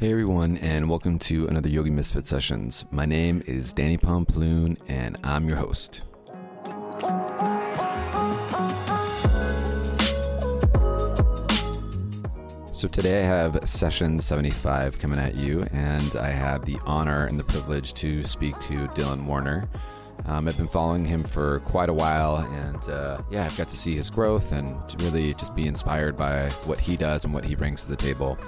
Hey 0.00 0.12
everyone, 0.12 0.56
and 0.56 0.88
welcome 0.88 1.18
to 1.18 1.46
another 1.48 1.68
Yogi 1.68 1.90
Misfit 1.90 2.26
Sessions. 2.26 2.86
My 2.90 3.04
name 3.04 3.42
is 3.46 3.74
Danni 3.74 4.00
Pomplun, 4.00 4.78
and 4.88 5.18
I'm 5.22 5.46
your 5.46 5.58
host. 5.58 6.00
So 12.72 12.88
today 12.88 13.20
I 13.20 13.26
have 13.26 13.68
session 13.68 14.18
75 14.18 14.98
coming 14.98 15.18
at 15.18 15.34
you, 15.34 15.66
and 15.70 16.16
I 16.16 16.28
have 16.28 16.64
the 16.64 16.78
honor 16.86 17.26
and 17.26 17.38
the 17.38 17.44
privilege 17.44 17.92
to 17.96 18.24
speak 18.24 18.58
to 18.60 18.86
Dylan 18.94 19.26
Warner. 19.26 19.68
Um, 20.24 20.48
I've 20.48 20.56
been 20.56 20.66
following 20.66 21.04
him 21.04 21.22
for 21.22 21.60
quite 21.60 21.90
a 21.90 21.94
while, 21.94 22.36
and 22.36 22.88
uh, 22.88 23.20
yeah, 23.30 23.44
I've 23.44 23.56
got 23.58 23.68
to 23.68 23.76
see 23.76 23.94
his 23.94 24.08
growth 24.08 24.52
and 24.52 24.74
to 24.88 25.04
really 25.04 25.34
just 25.34 25.54
be 25.54 25.66
inspired 25.66 26.16
by 26.16 26.48
what 26.64 26.78
he 26.78 26.96
does 26.96 27.24
and 27.24 27.34
what 27.34 27.44
he 27.44 27.54
brings 27.54 27.82
to 27.84 27.90
the 27.90 27.96
table 27.96 28.38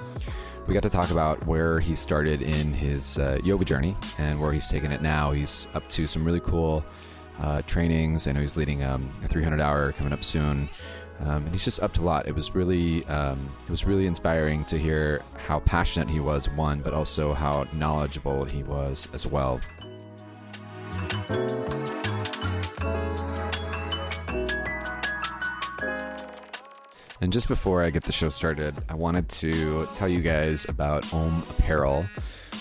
we 0.67 0.73
got 0.73 0.83
to 0.83 0.89
talk 0.89 1.11
about 1.11 1.45
where 1.45 1.79
he 1.79 1.95
started 1.95 2.41
in 2.41 2.73
his 2.73 3.17
uh, 3.17 3.39
yoga 3.43 3.65
journey 3.65 3.97
and 4.17 4.39
where 4.39 4.53
he's 4.53 4.69
taken 4.69 4.91
it 4.91 5.01
now. 5.01 5.31
He's 5.31 5.67
up 5.73 5.87
to 5.89 6.07
some 6.07 6.23
really 6.23 6.39
cool 6.39 6.85
uh, 7.39 7.61
trainings. 7.63 8.27
I 8.27 8.31
know 8.31 8.41
he's 8.41 8.55
leading 8.55 8.83
um, 8.83 9.11
a 9.23 9.27
300 9.27 9.59
hour 9.59 9.91
coming 9.91 10.13
up 10.13 10.23
soon. 10.23 10.69
Um, 11.19 11.45
and 11.45 11.49
he's 11.49 11.63
just 11.63 11.81
up 11.81 11.93
to 11.93 12.01
a 12.01 12.03
lot. 12.03 12.27
It 12.27 12.35
was 12.35 12.55
really, 12.55 13.05
um, 13.05 13.39
it 13.65 13.69
was 13.69 13.85
really 13.85 14.07
inspiring 14.07 14.65
to 14.65 14.77
hear 14.77 15.21
how 15.37 15.59
passionate 15.59 16.09
he 16.09 16.19
was, 16.19 16.49
one, 16.49 16.81
but 16.81 16.93
also 16.93 17.33
how 17.33 17.65
knowledgeable 17.73 18.45
he 18.45 18.63
was 18.63 19.07
as 19.13 19.27
well. 19.27 19.61
And 27.23 27.31
just 27.31 27.47
before 27.47 27.81
I 27.81 27.89
get 27.89 28.03
the 28.03 28.11
show 28.11 28.27
started, 28.27 28.75
I 28.89 28.95
wanted 28.95 29.29
to 29.29 29.87
tell 29.93 30.09
you 30.09 30.19
guys 30.19 30.65
about 30.67 31.13
Om 31.13 31.41
Apparel. 31.51 32.03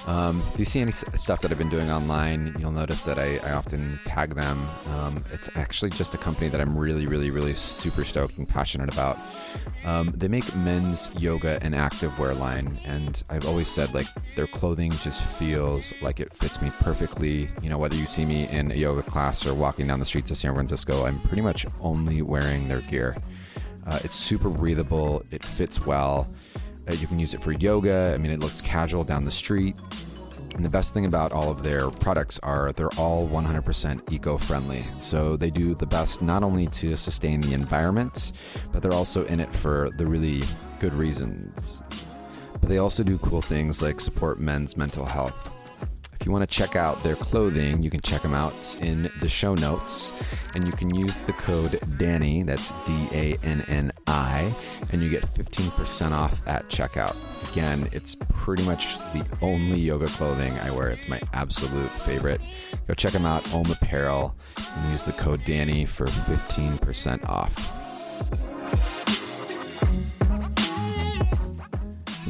Um, 0.06 0.40
if 0.52 0.58
you 0.60 0.64
see 0.64 0.80
any 0.80 0.92
stuff 0.92 1.42
that 1.42 1.50
I've 1.50 1.58
been 1.58 1.68
doing 1.68 1.90
online, 1.90 2.54
you'll 2.60 2.70
notice 2.70 3.04
that 3.06 3.18
I, 3.18 3.38
I 3.38 3.54
often 3.54 3.98
tag 4.04 4.36
them. 4.36 4.64
Um, 4.94 5.24
it's 5.32 5.48
actually 5.56 5.90
just 5.90 6.14
a 6.14 6.18
company 6.18 6.48
that 6.48 6.60
I'm 6.60 6.78
really, 6.78 7.08
really, 7.08 7.30
really 7.30 7.54
super 7.54 8.04
stoked 8.04 8.38
and 8.38 8.48
passionate 8.48 8.92
about. 8.92 9.18
Um, 9.84 10.12
they 10.16 10.28
make 10.28 10.54
men's 10.54 11.12
yoga 11.18 11.58
and 11.60 11.74
activewear 11.74 12.38
line, 12.38 12.78
and 12.84 13.20
I've 13.30 13.46
always 13.46 13.66
said 13.66 13.92
like 13.92 14.06
their 14.36 14.46
clothing 14.46 14.92
just 14.92 15.24
feels 15.24 15.92
like 16.00 16.20
it 16.20 16.32
fits 16.32 16.62
me 16.62 16.70
perfectly. 16.78 17.48
You 17.64 17.68
know, 17.68 17.78
whether 17.78 17.96
you 17.96 18.06
see 18.06 18.24
me 18.24 18.48
in 18.48 18.70
a 18.70 18.76
yoga 18.76 19.02
class 19.02 19.44
or 19.44 19.54
walking 19.54 19.88
down 19.88 19.98
the 19.98 20.06
streets 20.06 20.30
of 20.30 20.38
San 20.38 20.54
Francisco, 20.54 21.04
I'm 21.04 21.18
pretty 21.22 21.42
much 21.42 21.66
only 21.80 22.22
wearing 22.22 22.68
their 22.68 22.80
gear. 22.82 23.16
Uh, 23.86 23.98
it's 24.04 24.16
super 24.16 24.48
breathable. 24.48 25.24
It 25.30 25.44
fits 25.44 25.84
well. 25.84 26.32
Uh, 26.88 26.94
you 26.94 27.06
can 27.06 27.18
use 27.18 27.34
it 27.34 27.40
for 27.40 27.52
yoga. 27.52 28.12
I 28.14 28.18
mean, 28.18 28.32
it 28.32 28.40
looks 28.40 28.60
casual 28.60 29.04
down 29.04 29.24
the 29.24 29.30
street. 29.30 29.76
And 30.54 30.64
the 30.64 30.68
best 30.68 30.92
thing 30.92 31.06
about 31.06 31.32
all 31.32 31.50
of 31.50 31.62
their 31.62 31.90
products 31.90 32.38
are 32.42 32.72
they're 32.72 32.92
all 32.98 33.26
100% 33.28 34.12
eco 34.12 34.36
friendly. 34.36 34.82
So 35.00 35.36
they 35.36 35.50
do 35.50 35.74
the 35.74 35.86
best 35.86 36.20
not 36.20 36.42
only 36.42 36.66
to 36.68 36.96
sustain 36.96 37.40
the 37.40 37.54
environment, 37.54 38.32
but 38.70 38.82
they're 38.82 38.92
also 38.92 39.24
in 39.26 39.40
it 39.40 39.52
for 39.52 39.90
the 39.96 40.06
really 40.06 40.42
good 40.78 40.92
reasons. 40.92 41.82
But 42.52 42.68
they 42.68 42.78
also 42.78 43.02
do 43.02 43.16
cool 43.18 43.40
things 43.40 43.80
like 43.80 44.00
support 44.00 44.40
men's 44.40 44.76
mental 44.76 45.06
health. 45.06 45.61
If 46.22 46.26
you 46.26 46.30
want 46.30 46.48
to 46.48 46.56
check 46.56 46.76
out 46.76 47.02
their 47.02 47.16
clothing, 47.16 47.82
you 47.82 47.90
can 47.90 48.00
check 48.00 48.22
them 48.22 48.32
out 48.32 48.76
in 48.80 49.10
the 49.18 49.28
show 49.28 49.56
notes. 49.56 50.12
And 50.54 50.64
you 50.64 50.72
can 50.72 50.94
use 50.94 51.18
the 51.18 51.32
code 51.32 51.72
Danni, 51.98 52.46
that's 52.46 52.72
D 52.84 53.08
A 53.12 53.36
N 53.44 53.64
N 53.66 53.90
I, 54.06 54.54
and 54.92 55.02
you 55.02 55.10
get 55.10 55.24
15% 55.24 56.12
off 56.12 56.40
at 56.46 56.68
checkout. 56.68 57.16
Again, 57.50 57.88
it's 57.90 58.14
pretty 58.14 58.62
much 58.62 58.98
the 59.12 59.26
only 59.42 59.80
yoga 59.80 60.06
clothing 60.06 60.56
I 60.60 60.70
wear. 60.70 60.90
It's 60.90 61.08
my 61.08 61.20
absolute 61.32 61.90
favorite. 61.90 62.40
Go 62.86 62.94
check 62.94 63.10
them 63.10 63.26
out, 63.26 63.52
Om 63.52 63.72
Apparel, 63.72 64.32
and 64.58 64.92
use 64.92 65.02
the 65.02 65.12
code 65.14 65.40
Danni 65.40 65.88
for 65.88 66.06
15% 66.06 67.28
off. 67.28 68.51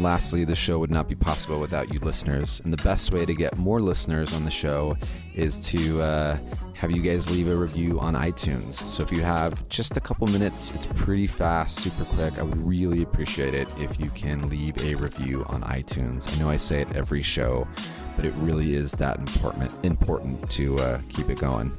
Lastly, 0.03 0.43
the 0.43 0.57
show 0.57 0.81
would 0.81 0.91
not 0.91 1.09
be 1.09 1.15
possible 1.15 1.61
without 1.61 1.93
you 1.93 2.01
listeners. 2.01 2.61
And 2.65 2.73
the 2.73 2.83
best 2.83 3.13
way 3.13 3.25
to 3.25 3.35
get 3.35 3.57
more 3.57 3.81
listeners 3.81 4.35
on 4.35 4.45
the 4.45 4.51
show 4.51 4.97
is 5.33 5.61
to 5.61 6.03
uh, 6.03 6.39
have 6.75 6.91
you 6.91 7.01
guys 7.01 7.31
leave 7.31 7.49
a 7.49 7.55
review 7.55 8.01
on 8.01 8.15
iTunes. 8.15 8.75
So 8.75 9.05
if 9.05 9.13
you 9.13 9.21
have 9.21 9.69
just 9.69 9.97
a 9.97 10.01
couple 10.01 10.27
minutes, 10.27 10.75
it's 10.75 10.87
pretty 10.87 11.29
fast, 11.29 11.77
super 11.77 12.05
quick. 12.05 12.37
I 12.37 12.43
would 12.43 12.59
really 12.59 13.03
appreciate 13.03 13.55
it 13.55 13.73
if 13.79 14.01
you 14.01 14.11
can 14.11 14.49
leave 14.49 14.77
a 14.79 14.97
review 14.97 15.45
on 15.47 15.63
iTunes. 15.63 16.29
I 16.35 16.37
know 16.41 16.51
I 16.51 16.57
say 16.57 16.83
it 16.83 16.89
every 16.97 17.23
show, 17.23 17.69
but 18.17 18.25
it 18.25 18.35
really 18.39 18.75
is 18.75 18.91
that 18.95 19.21
important 19.21 19.73
important 19.85 20.51
to 20.51 20.81
uh, 20.81 21.01
keep 21.11 21.31
it 21.31 21.39
going. 21.39 21.73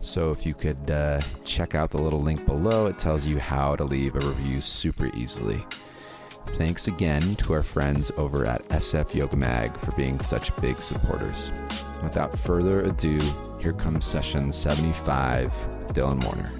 So 0.00 0.32
if 0.32 0.44
you 0.44 0.52
could 0.52 0.90
uh, 0.90 1.22
check 1.46 1.74
out 1.74 1.90
the 1.90 1.98
little 1.98 2.20
link 2.20 2.44
below, 2.44 2.84
it 2.84 2.98
tells 2.98 3.24
you 3.24 3.38
how 3.38 3.74
to 3.74 3.84
leave 3.84 4.16
a 4.16 4.20
review 4.20 4.60
super 4.60 5.06
easily. 5.16 5.64
Thanks 6.56 6.86
again 6.86 7.34
to 7.36 7.52
our 7.52 7.64
friends 7.64 8.12
over 8.16 8.46
at 8.46 8.66
SF 8.68 9.12
Yoga 9.12 9.36
Mag 9.36 9.76
for 9.78 9.90
being 9.92 10.20
such 10.20 10.54
big 10.60 10.76
supporters. 10.76 11.50
Without 12.00 12.38
further 12.38 12.82
ado, 12.82 13.18
here 13.60 13.72
comes 13.72 14.04
session 14.04 14.52
75, 14.52 15.50
Dylan 15.88 16.22
Warner. 16.22 16.52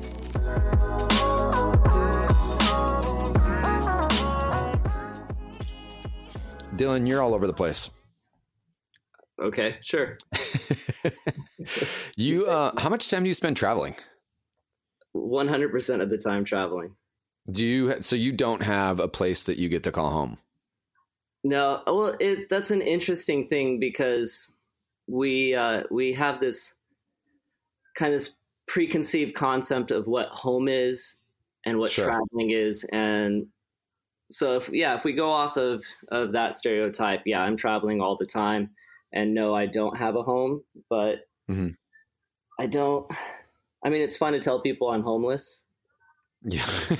Dylan, 6.74 7.06
you're 7.06 7.22
all 7.22 7.32
over 7.32 7.46
the 7.46 7.52
place. 7.52 7.88
Okay, 9.40 9.76
sure. 9.80 10.18
you, 12.16 12.46
uh, 12.46 12.72
how 12.80 12.88
much 12.88 13.08
time 13.08 13.22
do 13.22 13.28
you 13.28 13.34
spend 13.34 13.56
traveling? 13.56 13.94
100% 15.14 16.00
of 16.00 16.10
the 16.10 16.18
time 16.18 16.44
traveling. 16.44 16.96
Do 17.50 17.66
you 17.66 17.96
so 18.00 18.16
you 18.16 18.32
don't 18.32 18.62
have 18.62 19.00
a 19.00 19.08
place 19.08 19.44
that 19.44 19.58
you 19.58 19.68
get 19.68 19.82
to 19.84 19.92
call 19.92 20.10
home? 20.10 20.38
No, 21.42 21.82
well, 21.86 22.16
it, 22.18 22.48
that's 22.48 22.70
an 22.70 22.80
interesting 22.80 23.48
thing 23.48 23.78
because 23.78 24.52
we 25.06 25.54
uh, 25.54 25.82
we 25.90 26.14
have 26.14 26.40
this 26.40 26.74
kind 27.96 28.14
of 28.14 28.26
preconceived 28.66 29.34
concept 29.34 29.90
of 29.90 30.06
what 30.06 30.28
home 30.28 30.68
is 30.68 31.16
and 31.66 31.78
what 31.78 31.90
sure. 31.90 32.06
traveling 32.06 32.50
is, 32.50 32.84
and 32.92 33.46
so 34.30 34.56
if 34.56 34.70
yeah, 34.70 34.94
if 34.94 35.04
we 35.04 35.12
go 35.12 35.30
off 35.30 35.58
of 35.58 35.84
of 36.10 36.32
that 36.32 36.54
stereotype, 36.54 37.22
yeah, 37.26 37.42
I'm 37.42 37.56
traveling 37.56 38.00
all 38.00 38.16
the 38.16 38.24
time, 38.24 38.70
and 39.12 39.34
no, 39.34 39.54
I 39.54 39.66
don't 39.66 39.98
have 39.98 40.16
a 40.16 40.22
home, 40.22 40.64
but 40.88 41.26
mm-hmm. 41.50 41.68
I 42.58 42.66
don't. 42.66 43.06
I 43.84 43.90
mean, 43.90 44.00
it's 44.00 44.16
fun 44.16 44.32
to 44.32 44.40
tell 44.40 44.62
people 44.62 44.88
I'm 44.88 45.02
homeless 45.02 45.64
yeah. 46.44 46.66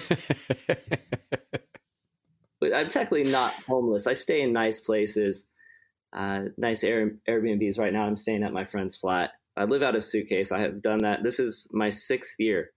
but 2.60 2.74
I'm 2.74 2.88
technically 2.88 3.24
not 3.24 3.52
homeless. 3.52 4.06
I 4.06 4.14
stay 4.14 4.42
in 4.42 4.52
nice 4.52 4.80
places, 4.80 5.46
uh, 6.16 6.44
nice 6.56 6.82
Air, 6.82 7.12
Airbnbs. 7.28 7.78
Right 7.78 7.92
now, 7.92 8.06
I'm 8.06 8.16
staying 8.16 8.42
at 8.42 8.52
my 8.52 8.64
friend's 8.64 8.96
flat. 8.96 9.32
I 9.56 9.64
live 9.64 9.82
out 9.82 9.94
of 9.94 10.04
suitcase. 10.04 10.50
I 10.50 10.60
have 10.60 10.82
done 10.82 10.98
that. 10.98 11.22
This 11.22 11.38
is 11.38 11.68
my 11.72 11.88
sixth 11.88 12.36
year, 12.38 12.70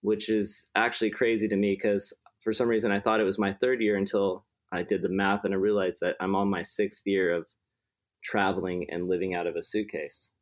which 0.00 0.28
is 0.28 0.68
actually 0.74 1.10
crazy 1.10 1.46
to 1.48 1.56
me 1.56 1.74
because 1.74 2.12
for 2.42 2.52
some 2.52 2.68
reason 2.68 2.90
I 2.90 3.00
thought 3.00 3.20
it 3.20 3.24
was 3.24 3.38
my 3.38 3.52
third 3.52 3.80
year 3.80 3.96
until 3.96 4.44
I 4.72 4.82
did 4.82 5.02
the 5.02 5.08
math 5.08 5.44
and 5.44 5.54
I 5.54 5.58
realized 5.58 6.00
that 6.00 6.16
I'm 6.20 6.34
on 6.34 6.48
my 6.48 6.62
sixth 6.62 7.06
year 7.06 7.34
of 7.34 7.46
traveling 8.24 8.86
and 8.90 9.08
living 9.08 9.34
out 9.34 9.46
of 9.46 9.56
a 9.56 9.62
suitcase. 9.62 10.32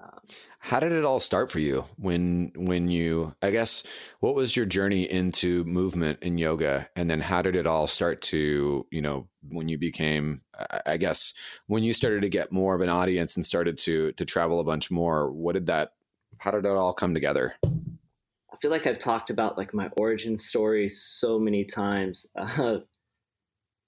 Um, 0.00 0.20
how 0.60 0.78
did 0.78 0.92
it 0.92 1.04
all 1.04 1.18
start 1.18 1.50
for 1.50 1.58
you 1.58 1.84
when 1.96 2.52
when 2.54 2.88
you 2.88 3.34
I 3.42 3.50
guess 3.50 3.82
what 4.20 4.36
was 4.36 4.56
your 4.56 4.66
journey 4.66 5.10
into 5.10 5.64
movement 5.64 6.20
in 6.22 6.38
yoga? 6.38 6.88
And 6.94 7.10
then 7.10 7.20
how 7.20 7.42
did 7.42 7.56
it 7.56 7.66
all 7.66 7.86
start 7.86 8.22
to 8.22 8.86
you 8.90 9.02
know 9.02 9.28
when 9.48 9.68
you 9.68 9.78
became 9.78 10.42
I 10.86 10.98
guess 10.98 11.34
when 11.66 11.82
you 11.82 11.92
started 11.92 12.22
to 12.22 12.28
get 12.28 12.52
more 12.52 12.74
of 12.74 12.80
an 12.80 12.88
audience 12.88 13.36
and 13.36 13.44
started 13.44 13.76
to 13.78 14.12
to 14.12 14.24
travel 14.24 14.60
a 14.60 14.64
bunch 14.64 14.90
more 14.90 15.32
what 15.32 15.54
did 15.54 15.66
that 15.66 15.92
how 16.38 16.52
did 16.52 16.64
it 16.64 16.68
all 16.68 16.92
come 16.92 17.14
together? 17.14 17.54
I 17.64 18.56
feel 18.60 18.70
like 18.70 18.86
I've 18.86 18.98
talked 18.98 19.30
about 19.30 19.58
like 19.58 19.74
my 19.74 19.90
origin 19.96 20.38
story 20.38 20.88
so 20.88 21.38
many 21.38 21.64
times. 21.64 22.26
Uh, 22.36 22.78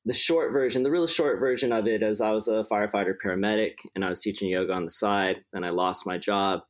the 0.07 0.15
short 0.15 0.53
version, 0.53 0.83
the 0.83 0.91
real 0.91 1.07
short 1.07 1.39
version 1.39 1.73
of 1.73 1.87
it 1.87 2.03
is 2.03 2.21
I 2.21 2.31
was 2.31 2.49
a 2.49 2.65
firefighter 2.71 3.15
paramedic 3.23 3.75
and 3.95 4.05
I 4.05 4.09
was 4.09 4.21
teaching 4.21 4.49
yoga 4.49 4.73
on 4.73 4.85
the 4.85 4.91
side 4.91 5.45
and 5.53 5.65
I 5.65 5.71
lost 5.71 6.07
my 6.07 6.17
job. 6.17 6.61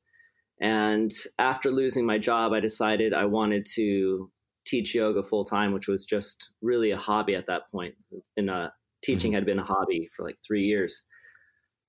And 0.60 1.10
after 1.38 1.70
losing 1.70 2.04
my 2.04 2.18
job, 2.18 2.52
I 2.52 2.60
decided 2.60 3.14
I 3.14 3.24
wanted 3.24 3.66
to 3.76 4.30
teach 4.66 4.94
yoga 4.94 5.22
full 5.22 5.44
time, 5.44 5.72
which 5.72 5.88
was 5.88 6.04
just 6.04 6.50
really 6.60 6.90
a 6.90 6.96
hobby 6.96 7.34
at 7.34 7.46
that 7.46 7.70
point. 7.70 7.94
And 8.36 8.50
uh, 8.50 8.70
teaching 9.02 9.30
mm-hmm. 9.30 9.36
had 9.36 9.46
been 9.46 9.58
a 9.58 9.64
hobby 9.64 10.10
for 10.14 10.24
like 10.24 10.36
three 10.46 10.64
years. 10.64 11.04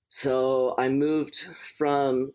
So 0.07 0.75
I 0.77 0.89
moved 0.89 1.47
from 1.77 2.33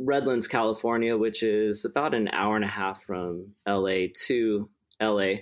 Redlands, 0.00 0.48
California, 0.48 1.16
which 1.16 1.42
is 1.42 1.84
about 1.84 2.14
an 2.14 2.28
hour 2.32 2.56
and 2.56 2.64
a 2.64 2.68
half 2.68 3.02
from 3.02 3.48
LA 3.68 4.06
to 4.26 4.68
LA 5.00 5.34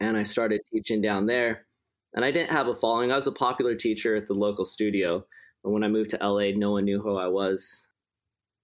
and 0.00 0.16
I 0.16 0.22
started 0.22 0.60
teaching 0.72 1.00
down 1.00 1.26
there. 1.26 1.66
and 2.14 2.24
I 2.24 2.32
didn't 2.32 2.50
have 2.50 2.66
a 2.66 2.74
following. 2.74 3.12
I 3.12 3.16
was 3.16 3.28
a 3.28 3.32
popular 3.32 3.76
teacher 3.76 4.16
at 4.16 4.26
the 4.26 4.34
local 4.34 4.64
studio, 4.64 5.24
but 5.62 5.70
when 5.70 5.84
I 5.84 5.88
moved 5.88 6.10
to 6.10 6.26
LA, 6.26 6.50
no 6.56 6.72
one 6.72 6.84
knew 6.84 7.00
who 7.00 7.16
I 7.16 7.28
was. 7.28 7.86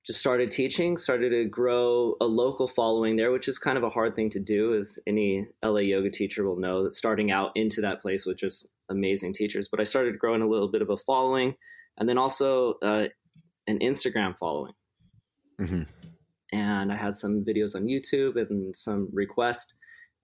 Just 0.04 0.18
started 0.18 0.50
teaching, 0.50 0.96
started 0.96 1.30
to 1.30 1.44
grow 1.44 2.16
a 2.20 2.24
local 2.26 2.66
following 2.66 3.14
there, 3.16 3.30
which 3.30 3.46
is 3.48 3.58
kind 3.58 3.78
of 3.78 3.84
a 3.84 3.90
hard 3.90 4.16
thing 4.16 4.30
to 4.30 4.40
do, 4.40 4.74
as 4.74 4.98
any 5.06 5.46
LA 5.64 5.80
yoga 5.80 6.10
teacher 6.10 6.44
will 6.44 6.58
know. 6.58 6.82
That 6.82 6.94
starting 6.94 7.30
out 7.30 7.52
into 7.54 7.80
that 7.82 8.02
place 8.02 8.26
with 8.26 8.38
just 8.38 8.66
amazing 8.88 9.34
teachers, 9.34 9.68
but 9.68 9.80
I 9.80 9.84
started 9.84 10.18
growing 10.18 10.42
a 10.42 10.48
little 10.48 10.70
bit 10.70 10.82
of 10.82 10.90
a 10.90 10.96
following, 10.96 11.54
and 11.98 12.08
then 12.08 12.18
also 12.18 12.74
uh, 12.82 13.06
an 13.68 13.78
Instagram 13.80 14.36
following. 14.38 14.72
Mm-hmm. 15.60 15.82
And 16.52 16.92
I 16.92 16.96
had 16.96 17.14
some 17.14 17.44
videos 17.44 17.74
on 17.74 17.86
YouTube 17.86 18.36
and 18.36 18.74
some 18.76 19.08
requests, 19.12 19.72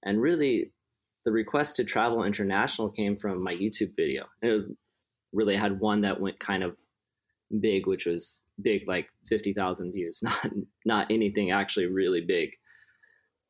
and 0.05 0.21
really 0.21 0.73
the 1.25 1.33
request 1.33 1.77
to 1.77 1.85
travel 1.85 2.25
international 2.25 2.91
came 2.91 3.17
from 3.17 3.43
my 3.43 3.55
YouTube 3.55 3.95
video. 3.97 4.27
It 4.43 4.65
really 5.33 5.57
had 5.57 5.81
one 5.81 6.01
that 6.03 6.21
went 6.21 6.39
kind 6.39 6.63
of 6.63 6.77
big, 7.61 7.87
which 7.87 8.07
was 8.07 8.41
big, 8.61 8.87
like 8.89 9.09
50,000 9.29 9.93
views, 9.93 10.21
not, 10.23 10.51
not 10.85 11.07
anything 11.11 11.51
actually 11.51 11.87
really 11.87 12.21
big. 12.21 12.51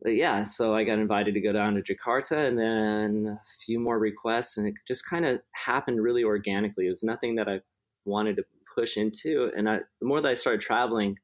But 0.02 0.14
yeah, 0.16 0.42
so 0.42 0.74
I 0.74 0.82
got 0.82 0.98
invited 0.98 1.34
to 1.34 1.40
go 1.40 1.52
down 1.52 1.74
to 1.74 1.82
Jakarta 1.82 2.48
and 2.48 2.58
then 2.58 3.28
a 3.28 3.38
few 3.64 3.78
more 3.78 4.00
requests, 4.00 4.56
and 4.56 4.66
it 4.66 4.74
just 4.86 5.08
kind 5.08 5.24
of 5.24 5.40
happened 5.52 6.02
really 6.02 6.24
organically. 6.24 6.88
It 6.88 6.90
was 6.90 7.04
nothing 7.04 7.36
that 7.36 7.48
I 7.48 7.60
wanted 8.04 8.36
to 8.36 8.44
push 8.74 8.96
into. 8.96 9.50
And 9.56 9.68
I, 9.68 9.78
the 10.00 10.06
more 10.06 10.20
that 10.20 10.28
I 10.28 10.34
started 10.34 10.60
traveling, 10.60 11.16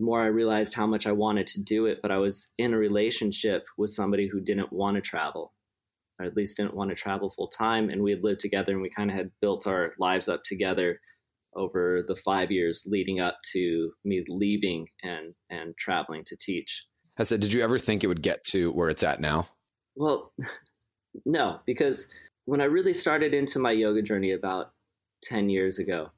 the 0.00 0.06
more 0.06 0.22
I 0.22 0.28
realized 0.28 0.72
how 0.72 0.86
much 0.86 1.06
I 1.06 1.12
wanted 1.12 1.46
to 1.48 1.62
do 1.62 1.84
it, 1.84 2.00
but 2.00 2.10
I 2.10 2.16
was 2.16 2.50
in 2.56 2.72
a 2.72 2.78
relationship 2.78 3.66
with 3.76 3.90
somebody 3.90 4.26
who 4.26 4.40
didn't 4.40 4.72
want 4.72 4.94
to 4.94 5.02
travel, 5.02 5.52
or 6.18 6.24
at 6.24 6.34
least 6.34 6.56
didn't 6.56 6.74
want 6.74 6.88
to 6.88 6.96
travel 6.96 7.28
full 7.28 7.48
time. 7.48 7.90
And 7.90 8.02
we 8.02 8.10
had 8.10 8.24
lived 8.24 8.40
together 8.40 8.72
and 8.72 8.80
we 8.80 8.88
kind 8.88 9.10
of 9.10 9.16
had 9.16 9.30
built 9.42 9.66
our 9.66 9.92
lives 9.98 10.26
up 10.26 10.42
together 10.42 11.00
over 11.54 12.02
the 12.08 12.16
five 12.16 12.50
years 12.50 12.84
leading 12.86 13.20
up 13.20 13.36
to 13.52 13.92
me 14.02 14.24
leaving 14.26 14.88
and, 15.02 15.34
and 15.50 15.76
traveling 15.76 16.24
to 16.28 16.36
teach. 16.40 16.82
I 17.18 17.22
said, 17.24 17.40
did 17.40 17.52
you 17.52 17.62
ever 17.62 17.78
think 17.78 18.02
it 18.02 18.06
would 18.06 18.22
get 18.22 18.42
to 18.44 18.72
where 18.72 18.88
it's 18.88 19.02
at 19.02 19.20
now? 19.20 19.48
Well, 19.96 20.32
no, 21.26 21.60
because 21.66 22.08
when 22.46 22.62
I 22.62 22.64
really 22.64 22.94
started 22.94 23.34
into 23.34 23.58
my 23.58 23.72
yoga 23.72 24.00
journey 24.00 24.32
about 24.32 24.72
10 25.24 25.50
years 25.50 25.78
ago, 25.78 26.08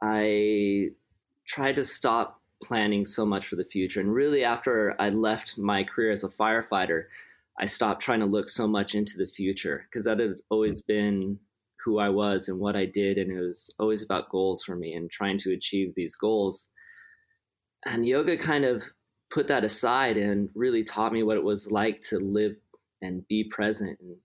I 0.00 0.90
tried 1.44 1.74
to 1.76 1.84
stop 1.84 2.35
planning 2.62 3.04
so 3.04 3.24
much 3.24 3.46
for 3.46 3.56
the 3.56 3.64
future. 3.64 4.00
And 4.00 4.12
really, 4.12 4.44
after 4.44 4.94
I 5.00 5.08
left 5.10 5.58
my 5.58 5.84
career 5.84 6.10
as 6.10 6.24
a 6.24 6.28
firefighter, 6.28 7.04
I 7.58 7.66
stopped 7.66 8.02
trying 8.02 8.20
to 8.20 8.26
look 8.26 8.48
so 8.48 8.66
much 8.66 8.94
into 8.94 9.16
the 9.18 9.26
future 9.26 9.86
because 9.88 10.04
that 10.04 10.18
had 10.18 10.36
always 10.50 10.82
been 10.82 11.38
who 11.84 11.98
I 11.98 12.08
was 12.08 12.48
and 12.48 12.58
what 12.58 12.76
I 12.76 12.86
did. 12.86 13.18
And 13.18 13.30
it 13.30 13.40
was 13.40 13.72
always 13.78 14.02
about 14.02 14.30
goals 14.30 14.62
for 14.62 14.76
me 14.76 14.94
and 14.94 15.10
trying 15.10 15.38
to 15.38 15.52
achieve 15.52 15.94
these 15.94 16.16
goals. 16.16 16.70
And 17.86 18.06
yoga 18.06 18.36
kind 18.36 18.64
of 18.64 18.82
put 19.30 19.48
that 19.48 19.64
aside 19.64 20.16
and 20.16 20.48
really 20.54 20.84
taught 20.84 21.12
me 21.12 21.22
what 21.22 21.36
it 21.36 21.44
was 21.44 21.70
like 21.70 22.00
to 22.00 22.18
live 22.18 22.56
and 23.02 23.26
be 23.28 23.44
present 23.44 23.98
and 24.00 24.16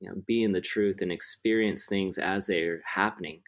you 0.00 0.08
know, 0.08 0.16
be 0.26 0.42
in 0.42 0.52
the 0.52 0.60
truth 0.60 1.00
and 1.00 1.12
experience 1.12 1.86
things 1.86 2.18
as 2.18 2.46
they're 2.46 2.82
happening 2.84 3.40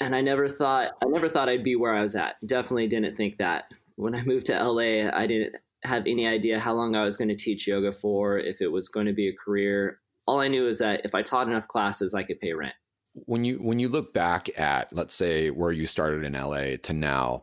and 0.00 0.14
I 0.14 0.20
never 0.20 0.48
thought 0.48 0.92
I 1.02 1.06
never 1.06 1.28
thought 1.28 1.48
I'd 1.48 1.64
be 1.64 1.76
where 1.76 1.94
I 1.94 2.02
was 2.02 2.16
at. 2.16 2.36
Definitely 2.46 2.88
didn't 2.88 3.16
think 3.16 3.38
that. 3.38 3.64
When 3.96 4.14
I 4.14 4.22
moved 4.22 4.46
to 4.46 4.64
LA, 4.64 5.10
I 5.12 5.26
didn't 5.26 5.56
have 5.82 6.06
any 6.06 6.26
idea 6.26 6.58
how 6.58 6.74
long 6.74 6.96
I 6.96 7.04
was 7.04 7.16
going 7.16 7.28
to 7.28 7.36
teach 7.36 7.66
yoga 7.66 7.92
for, 7.92 8.38
if 8.38 8.60
it 8.60 8.68
was 8.68 8.88
going 8.88 9.06
to 9.06 9.12
be 9.12 9.28
a 9.28 9.36
career. 9.36 10.00
All 10.26 10.40
I 10.40 10.48
knew 10.48 10.68
is 10.68 10.78
that 10.78 11.02
if 11.04 11.14
I 11.14 11.22
taught 11.22 11.48
enough 11.48 11.68
classes, 11.68 12.14
I 12.14 12.22
could 12.22 12.40
pay 12.40 12.52
rent. 12.52 12.74
When 13.12 13.44
you 13.44 13.56
when 13.56 13.78
you 13.78 13.88
look 13.88 14.14
back 14.14 14.48
at 14.58 14.92
let's 14.92 15.14
say 15.14 15.50
where 15.50 15.72
you 15.72 15.86
started 15.86 16.24
in 16.24 16.32
LA 16.32 16.76
to 16.82 16.92
now, 16.92 17.42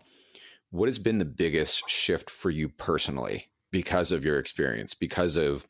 what 0.71 0.87
has 0.87 0.99
been 0.99 1.19
the 1.19 1.25
biggest 1.25 1.87
shift 1.89 2.29
for 2.29 2.49
you 2.49 2.69
personally 2.69 3.47
because 3.71 4.11
of 4.11 4.25
your 4.25 4.39
experience, 4.39 4.93
because 4.93 5.35
of 5.37 5.67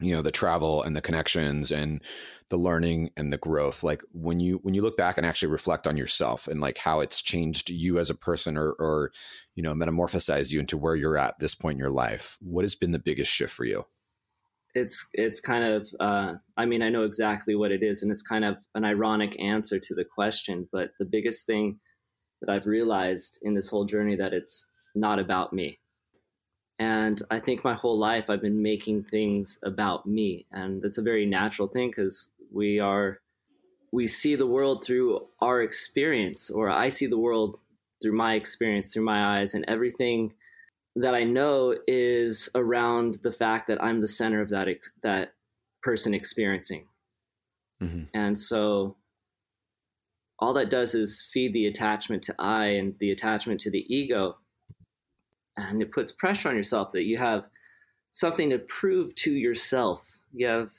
you 0.00 0.14
know 0.14 0.22
the 0.22 0.32
travel 0.32 0.82
and 0.82 0.96
the 0.96 1.02
connections 1.02 1.70
and 1.70 2.02
the 2.48 2.56
learning 2.56 3.10
and 3.16 3.30
the 3.30 3.38
growth 3.38 3.82
like 3.82 4.02
when 4.12 4.38
you 4.38 4.60
when 4.62 4.74
you 4.74 4.82
look 4.82 4.96
back 4.96 5.16
and 5.16 5.26
actually 5.26 5.50
reflect 5.50 5.86
on 5.86 5.96
yourself 5.96 6.46
and 6.46 6.60
like 6.60 6.78
how 6.78 7.00
it's 7.00 7.20
changed 7.20 7.70
you 7.70 7.98
as 7.98 8.08
a 8.08 8.14
person 8.14 8.56
or 8.56 8.72
or 8.78 9.10
you 9.54 9.62
know 9.62 9.74
metamorphosized 9.74 10.50
you 10.50 10.60
into 10.60 10.76
where 10.76 10.94
you're 10.94 11.18
at 11.18 11.38
this 11.40 11.54
point 11.54 11.74
in 11.74 11.80
your 11.80 11.90
life 11.90 12.36
what 12.40 12.64
has 12.64 12.74
been 12.74 12.92
the 12.92 12.98
biggest 12.98 13.32
shift 13.32 13.52
for 13.52 13.64
you 13.64 13.84
it's 14.74 15.08
it's 15.12 15.40
kind 15.40 15.64
of 15.64 15.88
uh, 15.98 16.34
i 16.56 16.64
mean 16.64 16.82
i 16.82 16.88
know 16.88 17.02
exactly 17.02 17.56
what 17.56 17.72
it 17.72 17.82
is 17.82 18.02
and 18.02 18.12
it's 18.12 18.22
kind 18.22 18.44
of 18.44 18.62
an 18.74 18.84
ironic 18.84 19.40
answer 19.40 19.80
to 19.80 19.94
the 19.94 20.04
question 20.04 20.68
but 20.72 20.90
the 21.00 21.04
biggest 21.04 21.46
thing 21.46 21.78
that 22.40 22.52
i've 22.52 22.66
realized 22.66 23.40
in 23.42 23.54
this 23.54 23.68
whole 23.68 23.84
journey 23.84 24.14
that 24.14 24.32
it's 24.32 24.68
not 24.94 25.18
about 25.18 25.52
me 25.52 25.80
and 26.78 27.22
I 27.30 27.40
think 27.40 27.64
my 27.64 27.72
whole 27.72 27.98
life 27.98 28.28
I've 28.28 28.42
been 28.42 28.62
making 28.62 29.04
things 29.04 29.58
about 29.64 30.06
me. 30.06 30.46
And 30.52 30.82
that's 30.82 30.98
a 30.98 31.02
very 31.02 31.24
natural 31.24 31.68
thing 31.68 31.88
because 31.88 32.30
we 32.52 32.80
are, 32.80 33.20
we 33.92 34.06
see 34.06 34.34
the 34.34 34.46
world 34.46 34.84
through 34.84 35.26
our 35.40 35.62
experience, 35.62 36.50
or 36.50 36.70
I 36.70 36.88
see 36.88 37.06
the 37.06 37.18
world 37.18 37.58
through 38.02 38.16
my 38.16 38.34
experience, 38.34 38.92
through 38.92 39.04
my 39.04 39.38
eyes, 39.38 39.54
and 39.54 39.64
everything 39.68 40.32
that 40.96 41.14
I 41.14 41.24
know 41.24 41.76
is 41.86 42.48
around 42.54 43.18
the 43.22 43.32
fact 43.32 43.68
that 43.68 43.82
I'm 43.82 44.00
the 44.00 44.08
center 44.08 44.40
of 44.40 44.48
that, 44.50 44.68
that 45.02 45.34
person 45.82 46.14
experiencing. 46.14 46.86
Mm-hmm. 47.82 48.04
And 48.14 48.36
so 48.36 48.96
all 50.38 50.54
that 50.54 50.70
does 50.70 50.94
is 50.94 51.28
feed 51.32 51.52
the 51.52 51.66
attachment 51.66 52.22
to 52.24 52.34
I 52.38 52.66
and 52.66 52.98
the 52.98 53.10
attachment 53.10 53.60
to 53.60 53.70
the 53.70 53.84
ego 53.94 54.36
and 55.56 55.80
it 55.80 55.92
puts 55.92 56.12
pressure 56.12 56.48
on 56.48 56.56
yourself 56.56 56.92
that 56.92 57.04
you 57.04 57.16
have 57.18 57.48
something 58.10 58.50
to 58.50 58.58
prove 58.58 59.14
to 59.16 59.32
yourself. 59.32 60.18
You 60.32 60.46
have 60.46 60.70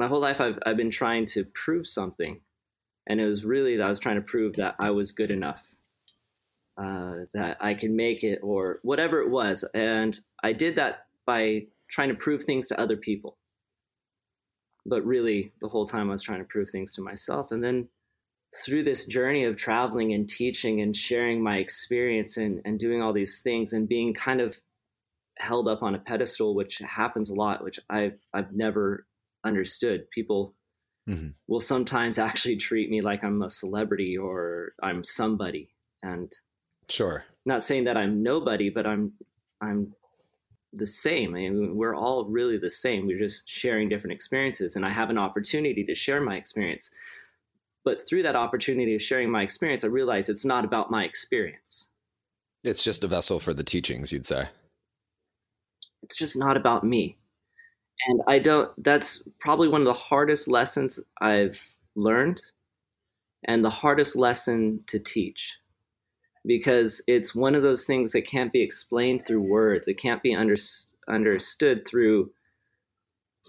my 0.00 0.08
whole 0.08 0.20
life 0.20 0.40
I've 0.40 0.58
I've 0.64 0.78
been 0.78 0.90
trying 0.90 1.26
to 1.26 1.44
prove 1.44 1.86
something, 1.86 2.40
and 3.06 3.20
it 3.20 3.26
was 3.26 3.44
really 3.44 3.76
that 3.76 3.84
I 3.84 3.88
was 3.88 3.98
trying 3.98 4.16
to 4.16 4.22
prove 4.22 4.56
that 4.56 4.74
I 4.78 4.90
was 4.90 5.12
good 5.12 5.30
enough, 5.30 5.62
uh, 6.82 7.26
that 7.34 7.58
I 7.60 7.74
can 7.74 7.94
make 7.94 8.24
it, 8.24 8.40
or 8.42 8.80
whatever 8.82 9.20
it 9.20 9.28
was, 9.28 9.62
and 9.74 10.18
I 10.42 10.54
did 10.54 10.76
that 10.76 11.06
by 11.26 11.66
trying 11.88 12.08
to 12.08 12.14
prove 12.14 12.42
things 12.42 12.66
to 12.68 12.80
other 12.80 12.96
people. 12.96 13.36
But 14.86 15.04
really, 15.04 15.52
the 15.60 15.68
whole 15.68 15.84
time 15.84 16.08
I 16.08 16.12
was 16.12 16.22
trying 16.22 16.40
to 16.40 16.46
prove 16.46 16.70
things 16.70 16.94
to 16.94 17.02
myself, 17.02 17.52
and 17.52 17.62
then 17.62 17.88
through 18.64 18.84
this 18.84 19.04
journey 19.04 19.44
of 19.44 19.54
traveling 19.54 20.14
and 20.14 20.26
teaching 20.26 20.80
and 20.80 20.96
sharing 20.96 21.42
my 21.42 21.58
experience 21.58 22.38
and, 22.38 22.62
and 22.64 22.80
doing 22.80 23.02
all 23.02 23.12
these 23.12 23.42
things 23.42 23.74
and 23.74 23.86
being 23.86 24.14
kind 24.14 24.40
of 24.40 24.58
held 25.38 25.68
up 25.68 25.82
on 25.82 25.94
a 25.94 25.98
pedestal, 25.98 26.54
which 26.54 26.78
happens 26.78 27.30
a 27.30 27.34
lot, 27.34 27.62
which 27.62 27.78
I've, 27.88 28.18
I've 28.34 28.52
never 28.52 29.06
understood. 29.44 30.10
People 30.10 30.54
mm-hmm. 31.08 31.28
will 31.48 31.60
sometimes 31.60 32.18
actually 32.28 32.56
treat 32.56 32.90
me 32.90 33.00
like 33.00 33.24
I'm 33.24 33.42
a 33.42 33.50
celebrity 33.50 34.16
or 34.16 34.72
I'm 34.82 35.04
somebody. 35.04 35.70
And 36.02 36.32
sure, 36.88 37.24
not 37.46 37.62
saying 37.62 37.84
that 37.84 37.96
I'm 37.96 38.22
nobody, 38.22 38.70
but 38.70 38.86
I'm, 38.86 39.12
I'm 39.60 39.92
the 40.72 40.86
same. 40.86 41.30
I 41.34 41.48
mean, 41.48 41.76
we're 41.76 41.96
all 41.96 42.24
really 42.24 42.56
the 42.56 42.70
same. 42.70 43.06
We're 43.06 43.18
just 43.18 43.48
sharing 43.48 43.88
different 43.88 44.14
experiences. 44.14 44.76
And 44.76 44.84
I 44.84 44.90
have 44.90 45.10
an 45.10 45.18
opportunity 45.18 45.84
to 45.84 45.94
share 45.94 46.20
my 46.20 46.36
experience. 46.36 46.90
But 47.84 48.06
through 48.06 48.22
that 48.24 48.36
opportunity 48.36 48.94
of 48.94 49.02
sharing 49.02 49.30
my 49.30 49.42
experience, 49.42 49.84
I 49.84 49.88
realize 49.88 50.28
it's 50.28 50.44
not 50.44 50.64
about 50.64 50.90
my 50.90 51.04
experience. 51.04 51.88
It's 52.62 52.84
just 52.84 53.04
a 53.04 53.08
vessel 53.08 53.40
for 53.40 53.54
the 53.54 53.64
teachings, 53.64 54.12
you'd 54.12 54.26
say. 54.26 54.48
It's 56.02 56.16
just 56.16 56.36
not 56.36 56.56
about 56.56 56.84
me. 56.84 57.16
And 58.06 58.20
I 58.26 58.38
don't, 58.38 58.70
that's 58.82 59.22
probably 59.38 59.68
one 59.68 59.80
of 59.80 59.86
the 59.86 59.92
hardest 59.92 60.48
lessons 60.48 61.00
I've 61.20 61.76
learned 61.94 62.42
and 63.44 63.64
the 63.64 63.70
hardest 63.70 64.16
lesson 64.16 64.82
to 64.86 64.98
teach 64.98 65.56
because 66.46 67.02
it's 67.06 67.34
one 67.34 67.54
of 67.54 67.62
those 67.62 67.86
things 67.86 68.12
that 68.12 68.22
can't 68.22 68.52
be 68.52 68.62
explained 68.62 69.26
through 69.26 69.42
words. 69.42 69.88
It 69.88 69.94
can't 69.94 70.22
be 70.22 70.34
under, 70.34 70.56
understood 71.08 71.86
through 71.86 72.30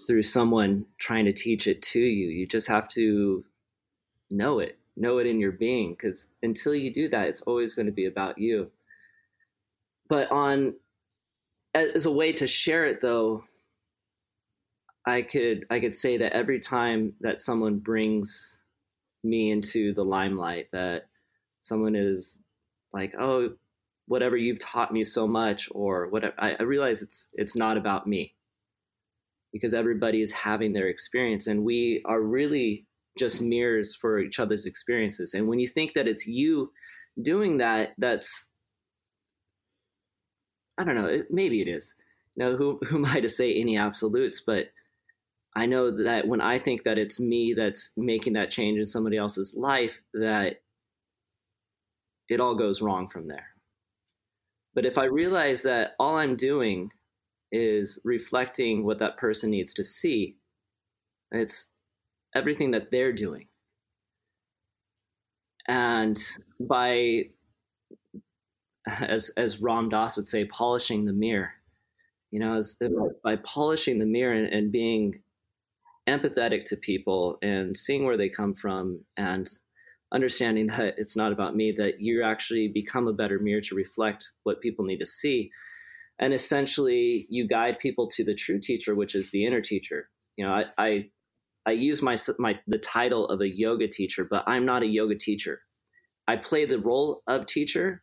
through 0.06 0.22
someone 0.22 0.84
trying 0.98 1.24
to 1.24 1.32
teach 1.32 1.68
it 1.68 1.80
to 1.80 2.00
you. 2.00 2.28
You 2.28 2.44
just 2.46 2.66
have 2.66 2.88
to 2.88 3.44
know 4.30 4.58
it 4.58 4.78
know 4.96 5.18
it 5.18 5.26
in 5.26 5.40
your 5.40 5.52
being 5.52 5.92
because 5.92 6.26
until 6.42 6.74
you 6.74 6.92
do 6.92 7.08
that 7.08 7.28
it's 7.28 7.42
always 7.42 7.74
going 7.74 7.86
to 7.86 7.92
be 7.92 8.06
about 8.06 8.38
you 8.38 8.70
but 10.08 10.30
on 10.30 10.74
as 11.74 12.04
a 12.04 12.12
way 12.12 12.32
to 12.32 12.46
share 12.46 12.84
it 12.84 13.00
though 13.00 13.42
i 15.06 15.22
could 15.22 15.64
i 15.70 15.80
could 15.80 15.94
say 15.94 16.16
that 16.16 16.32
every 16.32 16.60
time 16.60 17.12
that 17.20 17.40
someone 17.40 17.78
brings 17.78 18.60
me 19.24 19.50
into 19.50 19.92
the 19.94 20.04
limelight 20.04 20.68
that 20.72 21.06
someone 21.60 21.94
is 21.94 22.40
like 22.92 23.14
oh 23.18 23.50
whatever 24.12 24.36
you've 24.36 24.58
taught 24.58 24.92
me 24.92 25.04
so 25.04 25.26
much 25.26 25.68
or 25.72 26.08
whatever 26.08 26.34
I, 26.38 26.54
I 26.58 26.62
realize 26.64 27.02
it's 27.02 27.28
it's 27.32 27.56
not 27.56 27.76
about 27.76 28.06
me. 28.06 28.34
Because 29.52 29.74
everybody 29.74 30.22
is 30.22 30.32
having 30.32 30.72
their 30.72 30.88
experience 30.88 31.46
and 31.46 31.64
we 31.64 32.02
are 32.06 32.20
really 32.22 32.86
just 33.18 33.42
mirrors 33.42 33.94
for 33.94 34.18
each 34.18 34.38
other's 34.38 34.64
experiences. 34.64 35.34
And 35.34 35.46
when 35.46 35.58
you 35.58 35.68
think 35.68 35.92
that 35.92 36.08
it's 36.08 36.26
you 36.26 36.72
doing 37.20 37.58
that 37.58 37.90
that's 37.98 38.48
i 40.78 40.84
don't 40.84 40.96
know 40.96 41.22
maybe 41.30 41.60
it 41.60 41.68
is. 41.68 41.94
You 42.34 42.44
know 42.44 42.56
who, 42.56 42.80
who 42.84 42.96
am 42.96 43.06
i 43.06 43.20
to 43.20 43.28
say 43.28 43.54
any 43.54 43.76
absolutes? 43.76 44.40
But 44.40 44.68
i 45.56 45.66
know 45.66 45.90
that 46.04 46.26
when 46.26 46.40
i 46.40 46.58
think 46.58 46.82
that 46.84 46.98
it's 46.98 47.20
me 47.20 47.54
that's 47.54 47.92
making 47.96 48.32
that 48.32 48.50
change 48.50 48.78
in 48.78 48.86
somebody 48.86 49.16
else's 49.16 49.54
life 49.56 50.02
that 50.14 50.56
it 52.28 52.40
all 52.40 52.54
goes 52.54 52.80
wrong 52.82 53.08
from 53.08 53.28
there 53.28 53.46
but 54.74 54.86
if 54.86 54.98
i 54.98 55.04
realize 55.04 55.62
that 55.62 55.92
all 55.98 56.16
i'm 56.16 56.36
doing 56.36 56.90
is 57.52 58.00
reflecting 58.02 58.84
what 58.84 58.98
that 58.98 59.18
person 59.18 59.50
needs 59.50 59.74
to 59.74 59.84
see. 59.84 60.36
It's 61.30 61.68
everything 62.34 62.70
that 62.72 62.90
they're 62.90 63.12
doing. 63.12 63.46
And 65.68 66.18
by, 66.58 67.24
as, 68.86 69.30
as 69.36 69.60
Ram 69.60 69.90
Dass 69.90 70.16
would 70.16 70.26
say, 70.26 70.46
polishing 70.46 71.04
the 71.04 71.12
mirror, 71.12 71.50
you 72.30 72.40
know, 72.40 72.56
as, 72.56 72.76
by 73.22 73.36
polishing 73.36 73.98
the 73.98 74.06
mirror 74.06 74.34
and, 74.34 74.52
and 74.52 74.72
being 74.72 75.14
empathetic 76.08 76.64
to 76.66 76.76
people 76.76 77.38
and 77.42 77.76
seeing 77.76 78.04
where 78.04 78.16
they 78.16 78.28
come 78.28 78.54
from 78.54 79.00
and 79.16 79.48
understanding 80.12 80.66
that 80.68 80.94
it's 80.98 81.16
not 81.16 81.32
about 81.32 81.56
me, 81.56 81.72
that 81.72 82.00
you 82.00 82.22
actually 82.22 82.68
become 82.68 83.08
a 83.08 83.12
better 83.12 83.38
mirror 83.38 83.60
to 83.62 83.74
reflect 83.74 84.32
what 84.44 84.60
people 84.60 84.84
need 84.84 84.98
to 84.98 85.06
see. 85.06 85.50
And 86.18 86.32
essentially 86.34 87.26
you 87.30 87.48
guide 87.48 87.78
people 87.78 88.08
to 88.10 88.24
the 88.24 88.34
true 88.34 88.60
teacher 88.60 88.94
which 88.94 89.14
is 89.14 89.30
the 89.30 89.46
inner 89.46 89.60
teacher. 89.60 90.10
You 90.36 90.46
know 90.46 90.52
i 90.52 90.64
i, 90.78 91.10
I 91.66 91.72
use 91.72 92.02
my 92.02 92.16
my 92.38 92.58
the 92.66 92.78
title 92.78 93.26
of 93.28 93.40
a 93.40 93.48
yoga 93.48 93.88
teacher 93.88 94.24
but 94.30 94.44
i'm 94.46 94.66
not 94.66 94.82
a 94.82 94.86
yoga 94.86 95.16
teacher. 95.16 95.60
I 96.28 96.36
play 96.36 96.66
the 96.66 96.78
role 96.78 97.22
of 97.26 97.46
teacher 97.46 98.02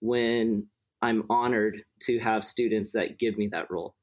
when 0.00 0.66
i'm 1.02 1.24
honored 1.30 1.82
to 2.02 2.18
have 2.20 2.44
students 2.44 2.92
that 2.92 3.18
give 3.18 3.38
me 3.38 3.48
that 3.52 3.70
role. 3.70 3.94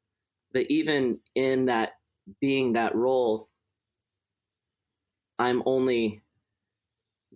But 0.53 0.65
even 0.69 1.19
in 1.35 1.65
that 1.65 1.91
being 2.39 2.73
that 2.73 2.95
role 2.95 3.49
i'm 5.37 5.63
only 5.65 6.21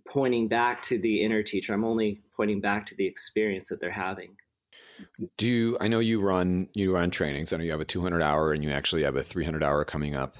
pointing 0.06 0.48
back 0.48 0.82
to 0.82 0.98
the 0.98 1.22
inner 1.22 1.42
teacher 1.42 1.72
i'm 1.72 1.84
only 1.84 2.22
pointing 2.36 2.60
back 2.60 2.86
to 2.86 2.94
the 2.96 3.06
experience 3.06 3.68
that 3.68 3.80
they're 3.80 3.90
having 3.90 4.36
do 5.36 5.48
you, 5.48 5.76
I 5.80 5.88
know 5.88 5.98
you 5.98 6.20
run 6.20 6.68
you 6.74 6.94
run 6.94 7.10
trainings. 7.10 7.52
I 7.52 7.56
know 7.56 7.64
you 7.64 7.72
have 7.72 7.80
a 7.80 7.84
200 7.84 8.22
hour 8.22 8.52
and 8.52 8.62
you 8.62 8.70
actually 8.70 9.02
have 9.02 9.16
a 9.16 9.22
300 9.22 9.62
hour 9.62 9.84
coming 9.84 10.14
up. 10.14 10.36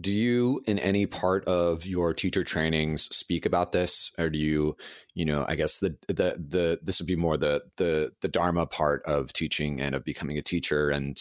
Do 0.00 0.12
you 0.12 0.62
in 0.66 0.78
any 0.78 1.06
part 1.06 1.44
of 1.44 1.86
your 1.86 2.14
teacher 2.14 2.44
trainings 2.44 3.04
speak 3.14 3.44
about 3.44 3.72
this 3.72 4.10
or 4.18 4.30
do 4.30 4.38
you, 4.38 4.76
you 5.14 5.24
know, 5.24 5.44
I 5.46 5.54
guess 5.56 5.78
the 5.78 5.96
the 6.08 6.36
the 6.38 6.78
this 6.82 7.00
would 7.00 7.06
be 7.06 7.16
more 7.16 7.36
the 7.36 7.62
the 7.76 8.12
the 8.20 8.28
dharma 8.28 8.66
part 8.66 9.02
of 9.04 9.32
teaching 9.32 9.80
and 9.80 9.94
of 9.94 10.04
becoming 10.04 10.38
a 10.38 10.42
teacher 10.42 10.90
and 10.90 11.20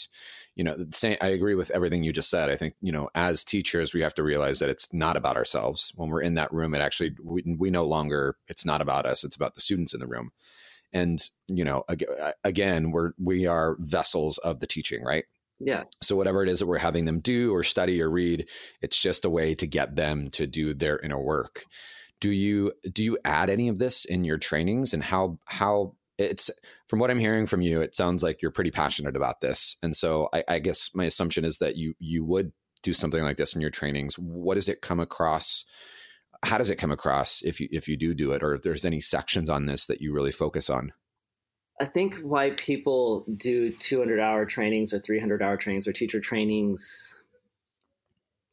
you 0.60 0.66
know, 0.66 0.76
saying 0.90 1.16
I 1.22 1.28
agree 1.28 1.56
with 1.56 1.72
everything 1.72 2.04
you 2.04 2.12
just 2.12 2.30
said. 2.30 2.50
I 2.50 2.58
think, 2.58 2.74
you 2.82 2.92
know, 2.92 3.10
as 3.16 3.46
teachers 3.46 3.94
we 3.94 4.02
have 4.02 4.14
to 4.16 4.24
realize 4.24 4.60
that 4.60 4.68
it's 4.68 4.94
not 4.94 5.16
about 5.16 5.38
ourselves. 5.38 5.94
When 5.96 6.10
we're 6.10 6.22
in 6.22 6.34
that 6.34 6.52
room 6.52 6.76
it 6.76 6.82
actually 6.82 7.16
we, 7.24 7.56
we 7.58 7.70
no 7.70 7.86
longer 7.86 8.36
it's 8.50 8.66
not 8.66 8.82
about 8.82 9.06
us, 9.06 9.24
it's 9.24 9.38
about 9.38 9.56
the 9.56 9.62
students 9.62 9.94
in 9.94 10.02
the 10.02 10.06
room. 10.08 10.32
And 10.92 11.24
you 11.48 11.64
know 11.64 11.86
again 12.44 12.92
we're 12.92 13.14
we 13.18 13.48
are 13.48 13.78
vessels 13.80 14.38
of 14.40 14.60
the 14.60 14.68
teaching 14.68 15.02
right? 15.02 15.24
Yeah. 15.62 15.86
So 16.02 16.18
whatever 16.18 16.44
it 16.44 16.50
is 16.50 16.60
that 16.60 16.68
we're 16.68 16.78
having 16.78 17.06
them 17.06 17.22
do 17.22 17.56
or 17.56 17.64
study 17.64 18.02
or 18.02 18.10
read 18.10 18.46
it's 18.82 19.00
just 19.00 19.24
a 19.24 19.30
way 19.30 19.56
to 19.56 19.66
get 19.66 19.96
them 19.96 20.30
to 20.32 20.46
do 20.46 20.74
their 20.74 21.00
inner 21.00 21.22
work. 21.22 21.64
Do 22.20 22.32
you 22.32 22.74
do 22.92 23.02
you 23.02 23.18
add 23.24 23.50
any 23.50 23.70
of 23.70 23.80
this 23.80 24.04
in 24.04 24.26
your 24.26 24.38
trainings? 24.38 24.94
And 24.94 25.02
how 25.02 25.40
how 25.46 25.96
it's 26.20 26.52
from 26.88 27.00
what 27.00 27.10
i'm 27.10 27.20
hearing 27.20 27.48
from 27.48 27.62
you 27.62 27.82
it 27.82 27.96
sounds 27.96 28.22
like 28.22 28.42
you're 28.42 28.52
pretty 28.52 28.72
passionate 28.72 29.16
about 29.16 29.42
this. 29.42 29.78
And 29.82 29.96
so 29.96 30.30
I, 30.34 30.44
I 30.48 30.60
guess 30.60 30.92
my 30.94 31.06
assumption 31.06 31.46
is 31.46 31.58
that 31.60 31.76
you 31.76 31.94
you 32.00 32.24
would 32.26 32.52
do 32.84 32.94
something 32.94 33.24
like 33.24 33.38
this 33.38 33.56
in 33.56 33.62
your 33.62 33.70
trainings. 33.70 34.18
What 34.18 34.56
does 34.56 34.70
it 34.70 34.82
come 34.82 35.00
across 35.00 35.66
how 36.44 36.58
does 36.58 36.70
it 36.70 36.78
come 36.78 36.92
across 36.92 37.42
if 37.42 37.60
you 37.60 37.68
if 37.72 37.88
you 37.88 37.98
do 37.98 38.14
do 38.14 38.32
it 38.32 38.44
or 38.44 38.54
if 38.54 38.62
there's 38.62 38.86
any 38.86 39.02
sections 39.02 39.50
on 39.50 39.66
this 39.66 39.88
that 39.88 40.02
you 40.02 40.14
really 40.14 40.32
focus 40.32 40.70
on? 40.70 40.92
I 41.82 41.86
think 41.86 42.16
why 42.22 42.52
people 42.52 43.26
do 43.38 43.72
200 43.72 44.20
hour 44.20 44.46
trainings 44.46 44.94
or 44.94 45.00
300 45.00 45.42
hour 45.42 45.58
trainings 45.58 45.88
or 45.88 45.94
teacher 45.94 46.20
trainings 46.20 47.22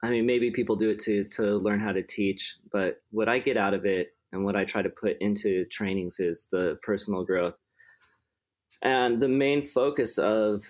i 0.02 0.10
mean 0.10 0.26
maybe 0.26 0.50
people 0.50 0.76
do 0.76 0.90
it 0.90 0.98
to 0.98 1.24
to 1.24 1.56
learn 1.56 1.80
how 1.80 1.90
to 1.90 2.02
teach 2.02 2.56
but 2.70 3.00
what 3.10 3.28
i 3.28 3.38
get 3.38 3.56
out 3.56 3.74
of 3.74 3.84
it 3.84 4.10
and 4.32 4.44
what 4.44 4.56
i 4.56 4.64
try 4.64 4.82
to 4.82 4.90
put 4.90 5.16
into 5.20 5.64
trainings 5.66 6.20
is 6.20 6.46
the 6.50 6.78
personal 6.82 7.24
growth 7.24 7.54
and 8.82 9.20
the 9.20 9.28
main 9.28 9.62
focus 9.62 10.18
of 10.18 10.64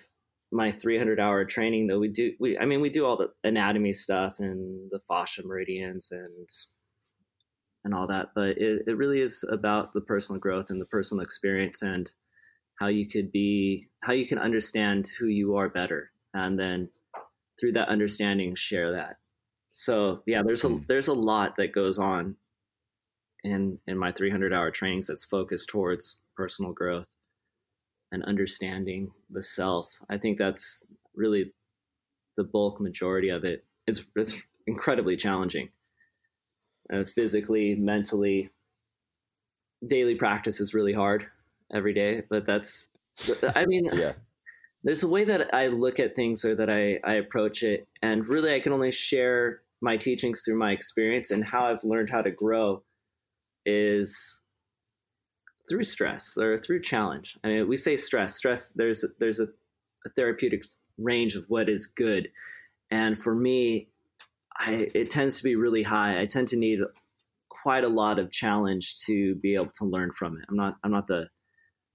my 0.51 0.71
300 0.71 1.19
hour 1.19 1.43
training 1.43 1.87
though 1.87 1.99
we 1.99 2.07
do 2.07 2.33
we 2.39 2.57
i 2.59 2.65
mean 2.65 2.81
we 2.81 2.89
do 2.89 3.05
all 3.05 3.17
the 3.17 3.29
anatomy 3.43 3.91
stuff 3.91 4.39
and 4.39 4.89
the 4.91 4.99
fascia 5.07 5.41
meridians 5.45 6.11
and 6.11 6.47
and 7.87 7.95
all 7.95 8.05
that. 8.05 8.29
But 8.35 8.57
it, 8.57 8.83
it 8.85 8.97
really 8.97 9.21
is 9.21 9.43
about 9.49 9.93
the 9.93 10.01
personal 10.01 10.39
growth 10.39 10.69
and 10.69 10.79
the 10.79 10.85
personal 10.85 11.23
experience 11.23 11.81
and 11.81 12.13
how 12.75 12.87
you 12.87 13.07
could 13.07 13.31
be, 13.31 13.87
how 14.03 14.13
you 14.13 14.27
can 14.27 14.37
understand 14.37 15.07
who 15.17 15.27
you 15.27 15.55
are 15.55 15.69
better. 15.69 16.11
And 16.33 16.59
then 16.59 16.89
through 17.59 17.71
that 17.73 17.87
understanding, 17.87 18.53
share 18.53 18.91
that. 18.91 19.15
So 19.71 20.21
yeah, 20.27 20.43
there's 20.45 20.65
a, 20.65 20.69
hmm. 20.69 20.79
there's 20.87 21.07
a 21.07 21.13
lot 21.13 21.55
that 21.57 21.71
goes 21.71 21.97
on 21.97 22.35
in, 23.43 23.79
in 23.87 23.97
my 23.97 24.11
300 24.11 24.53
hour 24.53 24.71
trainings 24.71 25.07
that's 25.07 25.25
focused 25.25 25.69
towards 25.69 26.17
personal 26.35 26.73
growth 26.73 27.07
and 28.11 28.23
understanding 28.23 29.11
the 29.29 29.41
self. 29.41 29.91
I 30.09 30.17
think 30.17 30.37
that's 30.37 30.83
really 31.15 31.53
the 32.37 32.43
bulk 32.43 32.79
majority 32.79 33.29
of 33.29 33.43
it. 33.43 33.65
It's, 33.85 34.03
it's 34.15 34.35
incredibly 34.67 35.15
challenging 35.15 35.69
uh, 36.93 37.03
physically, 37.03 37.75
mentally. 37.75 38.49
Daily 39.85 40.15
practice 40.15 40.59
is 40.59 40.73
really 40.73 40.93
hard 40.93 41.27
every 41.73 41.93
day, 41.93 42.23
but 42.29 42.45
that's, 42.45 42.89
I 43.55 43.65
mean, 43.65 43.89
yeah. 43.93 44.13
There's 44.83 45.03
a 45.03 45.07
way 45.07 45.25
that 45.25 45.53
I 45.53 45.67
look 45.67 45.99
at 45.99 46.15
things 46.15 46.45
or 46.45 46.55
that 46.55 46.69
I, 46.69 46.99
I 47.03 47.15
approach 47.15 47.63
it, 47.63 47.87
and 48.01 48.27
really 48.27 48.53
I 48.53 48.59
can 48.59 48.71
only 48.71 48.91
share 48.91 49.61
my 49.81 49.97
teachings 49.97 50.43
through 50.43 50.57
my 50.57 50.71
experience 50.71 51.31
and 51.31 51.43
how 51.43 51.65
I've 51.65 51.83
learned 51.83 52.09
how 52.09 52.21
to 52.21 52.31
grow 52.31 52.83
is 53.67 54.41
through 55.69 55.83
stress 55.83 56.37
or 56.37 56.57
through 56.57 56.81
challenge. 56.81 57.37
I 57.43 57.49
mean, 57.49 57.67
we 57.67 57.77
say 57.77 57.95
stress. 57.95 58.35
Stress. 58.35 58.69
There's 58.69 59.05
there's 59.19 59.39
a, 59.39 59.47
a 60.05 60.09
therapeutic 60.15 60.63
range 60.97 61.35
of 61.35 61.45
what 61.49 61.69
is 61.69 61.85
good, 61.85 62.29
and 62.89 63.19
for 63.19 63.35
me, 63.35 63.89
I, 64.57 64.87
it 64.95 65.11
tends 65.11 65.37
to 65.37 65.43
be 65.43 65.55
really 65.55 65.83
high. 65.83 66.19
I 66.19 66.25
tend 66.25 66.47
to 66.49 66.57
need 66.57 66.79
quite 67.49 67.83
a 67.83 67.89
lot 67.89 68.17
of 68.17 68.31
challenge 68.31 68.95
to 69.05 69.35
be 69.35 69.55
able 69.55 69.71
to 69.75 69.85
learn 69.85 70.11
from 70.11 70.37
it. 70.37 70.45
I'm 70.49 70.55
not 70.55 70.77
I'm 70.83 70.91
not 70.91 71.07
the 71.07 71.27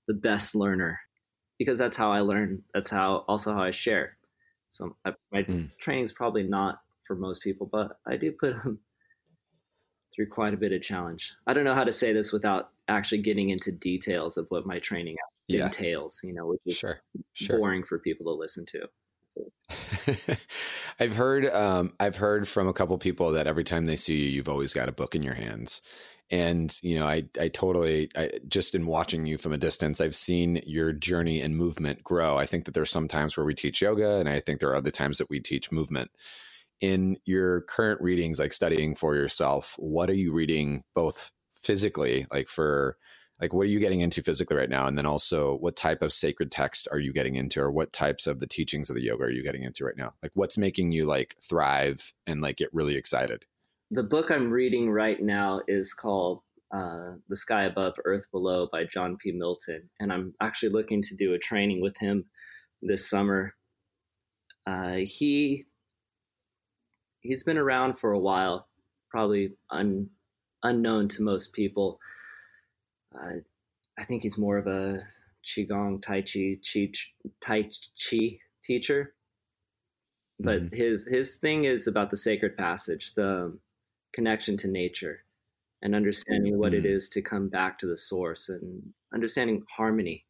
the 0.07 0.15
best 0.15 0.55
learner 0.55 1.01
because 1.59 1.79
that's 1.79 1.97
how 1.97 2.13
I 2.13 2.21
learn. 2.21 2.63
That's 2.75 2.91
how 2.91 3.25
also 3.27 3.55
how 3.55 3.63
I 3.63 3.71
share. 3.71 4.19
So 4.69 4.97
I, 5.05 5.13
my 5.33 5.43
mm. 5.43 5.71
training 5.79 6.05
is 6.05 6.13
probably 6.13 6.43
not 6.43 6.81
for 7.07 7.17
most 7.17 7.43
people, 7.43 7.69
but 7.71 7.99
I 8.07 8.17
do 8.17 8.33
put 8.33 8.57
through 10.15 10.29
quite 10.29 10.55
a 10.55 10.57
bit 10.57 10.73
of 10.73 10.83
challenge. 10.83 11.33
I 11.47 11.55
don't 11.55 11.65
know 11.65 11.75
how 11.75 11.85
to 11.85 11.93
say 11.93 12.13
this 12.13 12.33
without 12.33 12.71
actually 12.89 13.23
getting 13.23 13.51
into 13.51 13.73
details 13.73 14.37
of 14.37 14.47
what 14.51 14.67
my 14.67 14.79
training 14.79 15.17
yeah. 15.49 15.65
entails. 15.67 16.21
You 16.23 16.35
know, 16.35 16.47
which 16.47 16.61
is 16.67 16.79
sure. 16.79 17.01
Sure. 17.35 17.59
boring 17.59 17.85
for 17.85 17.99
people 17.99 18.27
to 18.27 18.39
listen 18.39 18.67
to. 18.67 18.89
I've 21.01 21.17
heard 21.17 21.47
um, 21.47 21.95
I've 21.99 22.17
heard 22.17 22.47
from 22.47 22.69
a 22.69 22.73
couple 22.73 22.97
people 22.99 23.33
that 23.33 23.47
every 23.47 23.65
time 23.65 23.87
they 23.87 23.97
see 23.97 24.17
you, 24.17 24.31
you've 24.31 24.49
always 24.49 24.73
got 24.73 24.89
a 24.89 24.93
book 24.93 25.15
in 25.15 25.23
your 25.23 25.35
hands. 25.35 25.81
And 26.31 26.77
you 26.83 26.99
know, 26.99 27.07
I 27.07 27.25
I 27.41 27.49
totally 27.49 28.11
I, 28.17 28.31
just 28.49 28.75
in 28.75 28.87
watching 28.87 29.27
you 29.27 29.39
from 29.39 29.53
a 29.53 29.59
distance, 29.59 30.01
I've 30.01 30.17
seen 30.17 30.63
your 30.67 30.93
journey 30.93 31.41
and 31.41 31.57
movement 31.57 32.03
grow. 32.05 32.39
I 32.39 32.47
think 32.47 32.65
that 32.65 32.75
there's 32.75 32.91
some 32.91 33.09
times 33.09 33.37
where 33.37 33.47
we 33.47 33.55
teach 33.55 33.83
yoga, 33.83 34.17
and 34.17 34.29
I 34.29 34.41
think 34.41 34.61
there 34.61 34.71
are 34.71 34.77
other 34.77 34.91
times 34.91 35.19
that 35.19 35.31
we 35.31 35.41
teach 35.41 35.73
movement. 35.73 36.11
In 36.83 37.17
your 37.25 37.63
current 37.63 38.03
readings, 38.03 38.39
like 38.39 38.53
studying 38.53 38.95
for 38.95 39.15
yourself, 39.15 39.77
what 39.79 40.11
are 40.11 40.15
you 40.15 40.33
reading 40.33 40.83
both 40.95 41.33
physically, 41.63 42.27
like 42.31 42.49
for 42.49 42.99
like 43.43 43.53
what 43.53 43.63
are 43.63 43.71
you 43.71 43.81
getting 43.81 44.01
into 44.01 44.23
physically 44.23 44.57
right 44.57 44.71
now? 44.71 44.87
And 44.87 44.97
then 44.97 45.05
also 45.05 45.57
what 45.57 45.75
type 45.75 46.01
of 46.01 46.13
sacred 46.13 46.53
text 46.53 46.87
are 46.93 47.01
you 47.01 47.13
getting 47.13 47.35
into 47.35 47.61
or 47.61 47.73
what 47.73 47.93
types 47.93 48.29
of 48.29 48.39
the 48.39 48.47
teachings 48.47 48.89
of 48.89 48.95
the 48.95 49.03
yoga 49.03 49.25
are 49.25 49.31
you 49.31 49.43
getting 49.43 49.65
into 49.65 49.85
right 49.85 49.97
now? 49.97 50.15
Like 50.23 50.31
what's 50.35 50.57
making 50.57 50.93
you 50.93 51.07
like 51.07 51.37
thrive 51.43 52.13
and 52.27 52.41
like 52.41 52.57
get 52.57 52.73
really 52.73 52.97
excited? 52.97 53.45
The 53.91 54.05
book 54.05 54.31
i'm 54.31 54.51
reading 54.51 54.91
right 54.91 55.21
now 55.21 55.61
is 55.67 55.93
called 55.93 56.43
uh, 56.73 57.13
the 57.29 57.37
sky 57.37 57.65
above 57.65 57.95
earth 58.05 58.25
below 58.31 58.69
by 58.71 58.85
john 58.85 59.19
p. 59.23 59.33
Milton. 59.33 59.91
And 59.99 60.13
i'm 60.13 60.35
actually 60.41 60.71
looking 60.71 61.03
to 61.03 61.17
do 61.17 61.35
a 61.35 61.39
training 61.39 61.83
with 61.83 61.99
him 61.99 62.25
this 62.81 63.11
summer. 63.11 63.55
Uh, 64.67 64.99
he 65.03 65.67
he's 67.23 67.43
been 67.43 67.59
around 67.59 67.99
for 67.99 68.13
a 68.13 68.19
while, 68.19 68.69
probably 69.11 69.53
un, 69.71 70.11
unknown 70.63 71.09
to 71.09 71.23
most 71.23 71.53
people. 71.53 71.99
Uh, 73.15 73.37
I 73.99 74.05
think 74.05 74.23
he's 74.23 74.39
more 74.39 74.59
of 74.59 74.67
a 74.67 75.01
qigong, 75.45 76.03
tai 76.03 76.23
chi, 76.23 76.59
chi 76.63 76.93
tai 77.41 77.69
chi 78.11 78.39
teacher. 78.63 79.15
But 80.41 80.63
mm-hmm. 80.63 80.77
his 80.77 81.07
his 81.07 81.37
thing 81.37 81.65
is 81.65 81.87
about 81.87 82.11
the 82.11 82.17
sacred 82.17 82.57
passage, 82.57 83.15
the 83.15 83.57
connection 84.13 84.57
to 84.59 84.69
nature, 84.69 85.25
and 85.83 85.95
understanding 85.95 86.59
what 86.59 86.73
mm-hmm. 86.73 86.87
it 86.87 86.91
is 86.91 87.09
to 87.11 87.23
come 87.23 87.49
back 87.49 87.79
to 87.79 87.87
the 87.87 87.97
source 87.97 88.49
and 88.49 88.83
understanding 89.15 89.63
harmony. 89.71 90.25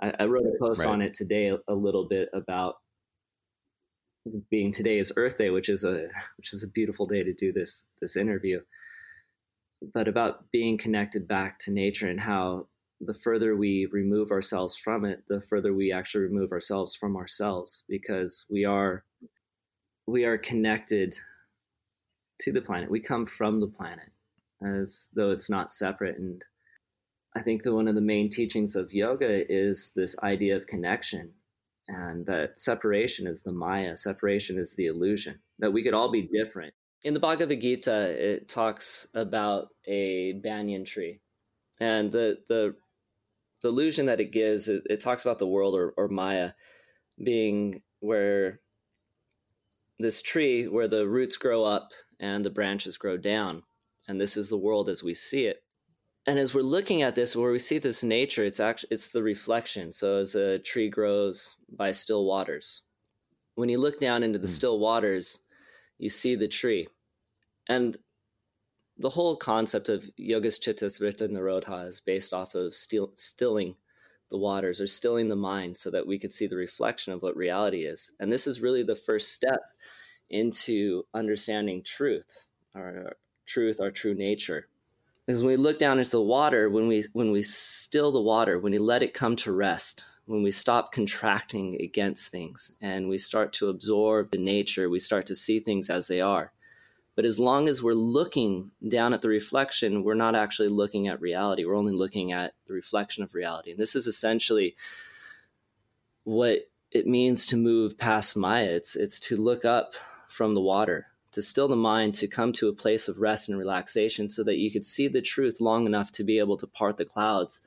I, 0.00 0.12
I 0.18 0.24
wrote 0.24 0.46
a 0.46 0.58
post 0.58 0.84
right. 0.84 0.90
on 0.90 1.00
it 1.00 1.14
today 1.14 1.48
a, 1.48 1.58
a 1.68 1.74
little 1.74 2.08
bit 2.08 2.28
about 2.32 2.76
being 4.50 4.72
today 4.72 4.98
is 4.98 5.12
Earth 5.16 5.36
Day, 5.36 5.50
which 5.50 5.68
is 5.68 5.84
a 5.84 6.08
which 6.36 6.52
is 6.52 6.62
a 6.62 6.68
beautiful 6.68 7.04
day 7.04 7.22
to 7.22 7.32
do 7.32 7.52
this 7.52 7.86
this 8.00 8.16
interview. 8.16 8.60
But 9.94 10.08
about 10.08 10.50
being 10.52 10.78
connected 10.78 11.28
back 11.28 11.58
to 11.60 11.72
nature 11.72 12.08
and 12.08 12.20
how 12.20 12.68
the 13.00 13.14
further 13.14 13.56
we 13.56 13.86
remove 13.92 14.30
ourselves 14.30 14.76
from 14.76 15.04
it, 15.04 15.22
the 15.28 15.40
further 15.40 15.74
we 15.74 15.92
actually 15.92 16.24
remove 16.24 16.52
ourselves 16.52 16.94
from 16.94 17.16
ourselves 17.16 17.84
because 17.88 18.46
we 18.50 18.64
are 18.64 19.04
we 20.06 20.24
are 20.24 20.38
connected 20.38 21.18
to 22.40 22.52
the 22.52 22.62
planet. 22.62 22.90
We 22.90 23.00
come 23.00 23.26
from 23.26 23.60
the 23.60 23.66
planet 23.66 24.10
as 24.62 25.08
though 25.14 25.30
it's 25.30 25.50
not 25.50 25.70
separate 25.70 26.18
and 26.18 26.42
I 27.34 27.42
think 27.42 27.62
that 27.64 27.74
one 27.74 27.86
of 27.86 27.94
the 27.94 28.00
main 28.00 28.30
teachings 28.30 28.76
of 28.76 28.94
yoga 28.94 29.44
is 29.52 29.92
this 29.94 30.16
idea 30.22 30.56
of 30.56 30.66
connection 30.66 31.34
and 31.88 32.26
that 32.26 32.60
separation 32.60 33.26
is 33.26 33.42
the 33.42 33.52
Maya, 33.52 33.96
separation 33.96 34.58
is 34.58 34.74
the 34.74 34.86
illusion, 34.86 35.38
that 35.58 35.72
we 35.72 35.82
could 35.82 35.94
all 35.94 36.10
be 36.10 36.22
mm-hmm. 36.22 36.44
different. 36.44 36.74
In 37.04 37.14
the 37.14 37.20
Bhagavad 37.20 37.60
Gita, 37.60 38.10
it 38.10 38.48
talks 38.48 39.06
about 39.14 39.68
a 39.86 40.32
banyan 40.42 40.84
tree. 40.84 41.20
And 41.78 42.10
the, 42.10 42.38
the 42.48 42.74
the 43.62 43.68
illusion 43.68 44.06
that 44.06 44.20
it 44.20 44.32
gives 44.32 44.68
it, 44.68 44.82
it 44.88 45.00
talks 45.00 45.24
about 45.24 45.38
the 45.38 45.46
world 45.46 45.74
or, 45.74 45.92
or 45.96 46.08
maya 46.08 46.52
being 47.22 47.80
where 48.00 48.60
this 49.98 50.20
tree 50.22 50.68
where 50.68 50.88
the 50.88 51.08
roots 51.08 51.36
grow 51.36 51.64
up 51.64 51.90
and 52.20 52.44
the 52.44 52.50
branches 52.50 52.98
grow 52.98 53.16
down 53.16 53.62
and 54.08 54.20
this 54.20 54.36
is 54.36 54.48
the 54.48 54.58
world 54.58 54.88
as 54.88 55.02
we 55.02 55.14
see 55.14 55.46
it 55.46 55.64
and 56.26 56.38
as 56.38 56.52
we're 56.52 56.62
looking 56.62 57.02
at 57.02 57.14
this 57.14 57.36
where 57.36 57.52
we 57.52 57.58
see 57.58 57.78
this 57.78 58.02
nature 58.02 58.44
it's 58.44 58.60
actually 58.60 58.88
it's 58.90 59.08
the 59.08 59.22
reflection 59.22 59.92
so 59.92 60.18
as 60.18 60.34
a 60.34 60.58
tree 60.60 60.88
grows 60.88 61.56
by 61.76 61.92
still 61.92 62.24
waters 62.24 62.82
when 63.54 63.68
you 63.68 63.78
look 63.78 64.00
down 64.00 64.22
into 64.22 64.38
the 64.38 64.46
mm. 64.46 64.50
still 64.50 64.78
waters 64.78 65.40
you 65.98 66.08
see 66.08 66.34
the 66.34 66.48
tree 66.48 66.86
and 67.68 67.96
the 68.98 69.10
whole 69.10 69.36
concept 69.36 69.88
of 69.88 70.08
yogas 70.18 70.58
chittas 70.58 71.00
vritti 71.00 71.28
nirodha 71.28 71.86
is 71.86 72.00
based 72.00 72.32
off 72.32 72.54
of 72.54 72.74
still, 72.74 73.12
stilling 73.14 73.74
the 74.30 74.38
waters 74.38 74.80
or 74.80 74.86
stilling 74.86 75.28
the 75.28 75.36
mind 75.36 75.76
so 75.76 75.90
that 75.90 76.06
we 76.06 76.18
could 76.18 76.32
see 76.32 76.46
the 76.46 76.56
reflection 76.56 77.12
of 77.12 77.22
what 77.22 77.36
reality 77.36 77.84
is. 77.84 78.10
And 78.18 78.32
this 78.32 78.46
is 78.46 78.60
really 78.60 78.82
the 78.82 78.96
first 78.96 79.32
step 79.32 79.60
into 80.30 81.04
understanding 81.14 81.82
truth, 81.84 82.48
our 82.74 83.16
truth, 83.46 83.80
our 83.80 83.90
true 83.90 84.14
nature. 84.14 84.68
Because 85.26 85.42
when 85.42 85.50
we 85.50 85.56
look 85.56 85.78
down 85.78 85.98
into 85.98 86.10
the 86.10 86.22
water, 86.22 86.70
when 86.70 86.86
we 86.86 87.04
when 87.12 87.32
we 87.32 87.42
still 87.42 88.12
the 88.12 88.20
water, 88.20 88.58
when 88.58 88.72
we 88.72 88.78
let 88.78 89.02
it 89.02 89.12
come 89.12 89.36
to 89.36 89.52
rest, 89.52 90.04
when 90.26 90.42
we 90.42 90.52
stop 90.52 90.92
contracting 90.92 91.80
against 91.82 92.28
things 92.28 92.72
and 92.80 93.08
we 93.08 93.18
start 93.18 93.52
to 93.54 93.68
absorb 93.68 94.30
the 94.30 94.38
nature, 94.38 94.88
we 94.88 95.00
start 95.00 95.26
to 95.26 95.34
see 95.34 95.58
things 95.58 95.90
as 95.90 96.06
they 96.06 96.20
are 96.20 96.52
but 97.16 97.24
as 97.24 97.40
long 97.40 97.66
as 97.66 97.82
we're 97.82 97.94
looking 97.94 98.70
down 98.86 99.14
at 99.14 99.22
the 99.22 99.28
reflection, 99.28 100.04
we're 100.04 100.14
not 100.14 100.36
actually 100.36 100.68
looking 100.68 101.08
at 101.08 101.20
reality. 101.20 101.64
We're 101.64 101.74
only 101.74 101.94
looking 101.94 102.32
at 102.32 102.52
the 102.66 102.74
reflection 102.74 103.24
of 103.24 103.34
reality. 103.34 103.70
And 103.70 103.80
this 103.80 103.96
is 103.96 104.06
essentially 104.06 104.76
what 106.24 106.60
it 106.92 107.06
means 107.06 107.46
to 107.46 107.56
move 107.56 107.96
past 107.96 108.36
Maya. 108.36 108.66
It's, 108.66 108.96
it's 108.96 109.18
to 109.20 109.36
look 109.36 109.64
up 109.64 109.94
from 110.28 110.54
the 110.54 110.60
water, 110.60 111.06
to 111.32 111.42
still 111.42 111.68
the 111.68 111.76
mind, 111.76 112.14
to 112.14 112.28
come 112.28 112.52
to 112.54 112.68
a 112.68 112.72
place 112.72 113.08
of 113.08 113.18
rest 113.18 113.48
and 113.48 113.58
relaxation 113.58 114.28
so 114.28 114.42
that 114.44 114.56
you 114.56 114.70
could 114.70 114.84
see 114.84 115.08
the 115.08 115.20
truth 115.20 115.60
long 115.60 115.86
enough 115.86 116.12
to 116.12 116.24
be 116.24 116.38
able 116.38 116.56
to 116.56 116.66
part 116.66 116.96
the 116.96 117.04
clouds 117.04 117.60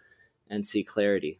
and 0.50 0.65
see 0.65 0.84
clarity. 0.84 1.39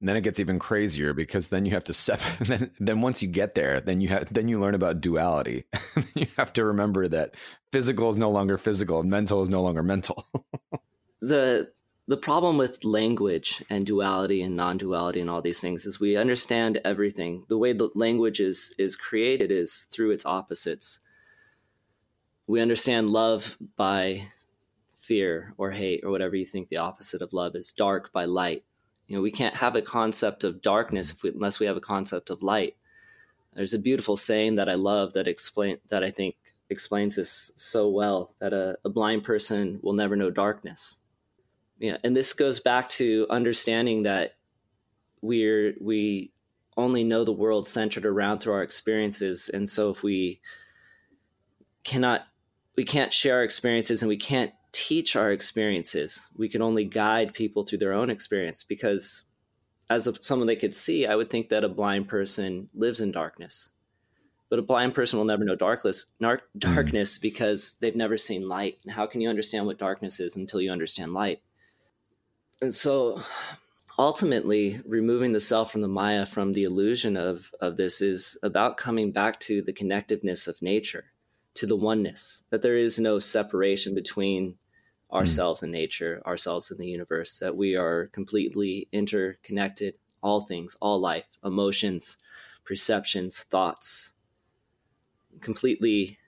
And 0.00 0.08
then 0.08 0.16
it 0.16 0.22
gets 0.22 0.38
even 0.38 0.58
crazier 0.58 1.14
because 1.14 1.48
then 1.48 1.64
you 1.64 1.72
have 1.72 1.84
to 1.84 1.94
separate. 1.94 2.46
Then, 2.48 2.70
then 2.78 3.00
once 3.00 3.22
you 3.22 3.28
get 3.28 3.54
there, 3.54 3.80
then 3.80 4.00
you 4.02 4.08
have 4.08 4.32
then 4.32 4.48
you 4.48 4.60
learn 4.60 4.74
about 4.74 5.00
duality. 5.00 5.64
you 6.14 6.26
have 6.36 6.52
to 6.54 6.64
remember 6.64 7.08
that 7.08 7.34
physical 7.72 8.10
is 8.10 8.18
no 8.18 8.30
longer 8.30 8.58
physical, 8.58 9.00
and 9.00 9.08
mental 9.08 9.40
is 9.42 9.48
no 9.48 9.62
longer 9.62 9.82
mental. 9.82 10.26
the 11.22 11.72
the 12.06 12.18
problem 12.18 12.58
with 12.58 12.84
language 12.84 13.64
and 13.70 13.86
duality 13.86 14.42
and 14.42 14.54
non-duality 14.54 15.22
and 15.22 15.30
all 15.30 15.40
these 15.40 15.60
things 15.60 15.86
is 15.86 15.98
we 15.98 16.16
understand 16.16 16.82
everything. 16.84 17.46
The 17.48 17.56
way 17.56 17.72
the 17.72 17.88
language 17.94 18.40
is 18.40 18.74
is 18.76 18.96
created 18.96 19.50
is 19.50 19.86
through 19.90 20.10
its 20.10 20.26
opposites. 20.26 21.00
We 22.46 22.60
understand 22.60 23.10
love 23.10 23.56
by 23.76 24.28
fear 24.96 25.54
or 25.56 25.70
hate 25.70 26.02
or 26.04 26.10
whatever 26.10 26.36
you 26.36 26.46
think 26.46 26.68
the 26.68 26.78
opposite 26.78 27.22
of 27.22 27.32
love 27.32 27.56
is. 27.56 27.72
Dark 27.72 28.12
by 28.12 28.24
light 28.24 28.64
you 29.06 29.16
know, 29.16 29.22
we 29.22 29.30
can't 29.30 29.54
have 29.54 29.76
a 29.76 29.82
concept 29.82 30.44
of 30.44 30.62
darkness 30.62 31.14
we, 31.22 31.30
unless 31.30 31.60
we 31.60 31.66
have 31.66 31.76
a 31.76 31.80
concept 31.80 32.30
of 32.30 32.42
light. 32.42 32.76
There's 33.54 33.74
a 33.74 33.78
beautiful 33.78 34.16
saying 34.16 34.56
that 34.56 34.68
I 34.68 34.74
love 34.74 35.12
that 35.12 35.28
explain 35.28 35.78
that 35.88 36.02
I 36.02 36.10
think 36.10 36.36
explains 36.70 37.16
this 37.16 37.52
so 37.56 37.88
well 37.90 38.34
that 38.40 38.52
a, 38.52 38.76
a 38.84 38.88
blind 38.88 39.22
person 39.22 39.78
will 39.82 39.92
never 39.92 40.16
know 40.16 40.30
darkness. 40.30 40.98
Yeah, 41.78 41.98
and 42.02 42.16
this 42.16 42.32
goes 42.32 42.60
back 42.60 42.88
to 42.90 43.26
understanding 43.30 44.04
that 44.04 44.36
we're 45.20 45.74
we 45.80 46.32
only 46.76 47.04
know 47.04 47.24
the 47.24 47.32
world 47.32 47.68
centered 47.68 48.06
around 48.06 48.38
through 48.38 48.54
our 48.54 48.62
experiences, 48.62 49.50
and 49.52 49.68
so 49.68 49.90
if 49.90 50.02
we 50.02 50.40
cannot 51.84 52.26
we 52.76 52.84
can't 52.84 53.12
share 53.12 53.36
our 53.36 53.44
experiences 53.44 54.02
and 54.02 54.08
we 54.08 54.16
can't 54.16 54.52
teach 54.72 55.16
our 55.16 55.30
experiences. 55.30 56.28
We 56.36 56.48
can 56.48 56.62
only 56.62 56.84
guide 56.84 57.32
people 57.32 57.62
through 57.62 57.78
their 57.78 57.92
own 57.92 58.10
experience 58.10 58.64
because, 58.64 59.22
as 59.88 60.06
a, 60.06 60.14
someone 60.22 60.48
they 60.48 60.56
could 60.56 60.74
see, 60.74 61.06
I 61.06 61.14
would 61.14 61.30
think 61.30 61.48
that 61.48 61.64
a 61.64 61.68
blind 61.68 62.08
person 62.08 62.68
lives 62.74 63.00
in 63.00 63.12
darkness. 63.12 63.70
But 64.50 64.58
a 64.58 64.62
blind 64.62 64.94
person 64.94 65.18
will 65.18 65.26
never 65.26 65.44
know 65.44 65.56
darkness, 65.56 66.06
nar- 66.20 66.42
darkness 66.58 67.18
mm. 67.18 67.22
because 67.22 67.76
they've 67.80 67.96
never 67.96 68.16
seen 68.16 68.48
light. 68.48 68.78
And 68.84 68.92
how 68.92 69.06
can 69.06 69.20
you 69.20 69.28
understand 69.28 69.66
what 69.66 69.78
darkness 69.78 70.20
is 70.20 70.36
until 70.36 70.60
you 70.60 70.70
understand 70.70 71.14
light? 71.14 71.40
And 72.60 72.74
so, 72.74 73.20
ultimately, 73.98 74.80
removing 74.86 75.32
the 75.32 75.40
self 75.40 75.72
from 75.72 75.80
the 75.80 75.88
Maya, 75.88 76.26
from 76.26 76.52
the 76.52 76.64
illusion 76.64 77.16
of, 77.16 77.52
of 77.60 77.76
this, 77.76 78.00
is 78.00 78.36
about 78.42 78.76
coming 78.76 79.12
back 79.12 79.40
to 79.40 79.62
the 79.62 79.72
connectiveness 79.72 80.46
of 80.46 80.60
nature, 80.62 81.04
to 81.54 81.66
the 81.66 81.76
oneness, 81.76 82.42
that 82.50 82.62
there 82.62 82.76
is 82.76 82.98
no 82.98 83.18
separation 83.18 83.94
between 83.94 84.56
Mm. 85.14 85.16
ourselves 85.16 85.60
mm. 85.60 85.64
in 85.64 85.70
nature, 85.70 86.22
ourselves 86.26 86.70
and 86.70 86.80
the 86.80 86.86
universe, 86.86 87.38
that 87.38 87.56
we 87.56 87.76
are 87.76 88.08
completely 88.08 88.88
interconnected, 88.92 89.98
all 90.22 90.40
things, 90.40 90.76
all 90.80 91.00
life, 91.00 91.28
emotions, 91.44 92.18
perceptions, 92.64 93.40
thoughts, 93.44 94.12
completely 95.40 96.18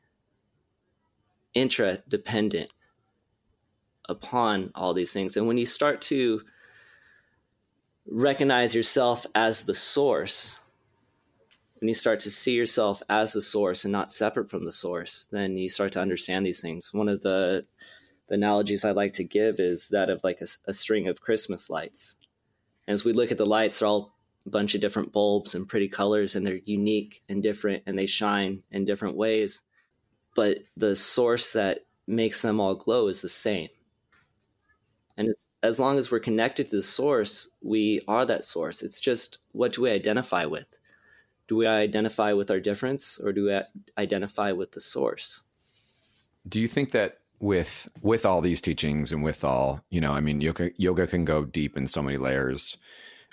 interdependent 1.54 2.70
upon 4.08 4.70
all 4.74 4.94
these 4.94 5.12
things. 5.12 5.36
And 5.36 5.46
when 5.46 5.58
you 5.58 5.66
start 5.66 6.00
to 6.02 6.42
recognize 8.06 8.74
yourself 8.74 9.26
as 9.34 9.64
the 9.64 9.74
source, 9.74 10.60
when 11.78 11.88
you 11.88 11.94
start 11.94 12.20
to 12.20 12.30
see 12.30 12.52
yourself 12.52 13.02
as 13.08 13.32
the 13.32 13.42
source 13.42 13.84
and 13.84 13.92
not 13.92 14.10
separate 14.10 14.50
from 14.50 14.64
the 14.64 14.72
source, 14.72 15.28
then 15.30 15.56
you 15.56 15.68
start 15.68 15.92
to 15.92 16.00
understand 16.00 16.46
these 16.46 16.60
things. 16.60 16.92
One 16.92 17.08
of 17.08 17.22
the 17.22 17.66
the 18.28 18.34
analogies 18.34 18.84
I 18.84 18.90
like 18.90 19.12
to 19.14 19.24
give 19.24 19.60
is 19.60 19.88
that 19.90 20.10
of 20.10 20.24
like 20.24 20.40
a, 20.40 20.46
a 20.66 20.74
string 20.74 21.06
of 21.06 21.20
Christmas 21.20 21.70
lights. 21.70 22.16
As 22.88 23.04
we 23.04 23.12
look 23.12 23.30
at 23.30 23.38
the 23.38 23.46
lights, 23.46 23.78
they're 23.78 23.88
all 23.88 24.16
a 24.46 24.50
bunch 24.50 24.74
of 24.74 24.80
different 24.80 25.12
bulbs 25.12 25.54
and 25.54 25.68
pretty 25.68 25.88
colors, 25.88 26.34
and 26.34 26.44
they're 26.44 26.60
unique 26.64 27.22
and 27.28 27.42
different, 27.42 27.84
and 27.86 27.96
they 27.96 28.06
shine 28.06 28.62
in 28.72 28.84
different 28.84 29.16
ways. 29.16 29.62
But 30.34 30.58
the 30.76 30.96
source 30.96 31.52
that 31.52 31.86
makes 32.06 32.42
them 32.42 32.58
all 32.60 32.74
glow 32.74 33.08
is 33.08 33.22
the 33.22 33.28
same. 33.28 33.68
And 35.16 35.34
as 35.62 35.80
long 35.80 35.96
as 35.96 36.10
we're 36.10 36.20
connected 36.20 36.68
to 36.68 36.76
the 36.76 36.82
source, 36.82 37.48
we 37.62 38.02
are 38.06 38.26
that 38.26 38.44
source. 38.44 38.82
It's 38.82 39.00
just 39.00 39.38
what 39.52 39.72
do 39.72 39.82
we 39.82 39.90
identify 39.90 40.44
with? 40.44 40.76
Do 41.48 41.56
we 41.56 41.66
identify 41.66 42.32
with 42.32 42.50
our 42.50 42.60
difference 42.60 43.18
or 43.18 43.32
do 43.32 43.46
we 43.46 43.60
identify 43.96 44.52
with 44.52 44.72
the 44.72 44.80
source? 44.80 45.44
Do 46.48 46.60
you 46.60 46.68
think 46.68 46.92
that 46.92 47.18
with 47.38 47.88
with 48.00 48.24
all 48.24 48.40
these 48.40 48.60
teachings 48.60 49.12
and 49.12 49.22
with 49.22 49.44
all 49.44 49.84
you 49.90 50.00
know 50.00 50.12
i 50.12 50.20
mean 50.20 50.40
yoga 50.40 50.70
yoga 50.78 51.06
can 51.06 51.22
go 51.22 51.44
deep 51.44 51.76
in 51.76 51.86
so 51.86 52.00
many 52.00 52.16
layers 52.16 52.78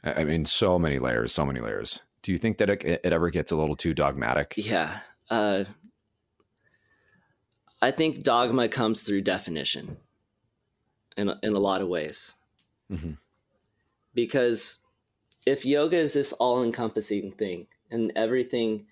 i 0.04 0.26
mean 0.26 0.44
so 0.44 0.78
many 0.78 1.00
layers 1.00 1.32
so 1.32 1.46
many 1.46 1.62
layers 1.62 2.02
do 2.22 2.34
you 2.34 2.38
think 2.38 2.58
that 2.58 2.70
it, 2.70 2.84
it 2.84 3.14
ever 3.14 3.30
gets 3.30 3.50
a 3.50 3.56
little 3.56 3.78
too 3.78 3.94
dogmatic 3.94 4.56
yeah 4.58 5.00
uh 5.30 5.64
I 7.84 7.92
think 7.92 8.24
dogma 8.24 8.70
comes 8.70 9.02
through 9.02 9.24
definition 9.24 9.98
in, 11.18 11.30
in 11.44 11.54
a 11.54 11.60
lot 11.60 11.82
of 11.82 11.90
ways. 11.90 12.36
Mm-hmm. 12.90 13.16
Because 14.14 14.80
if 15.46 15.66
yoga 15.66 15.98
is 15.98 16.14
this 16.14 16.32
all 16.32 16.64
encompassing 16.64 17.34
thing 17.34 17.68
and 17.94 18.12
everything, 18.16 18.86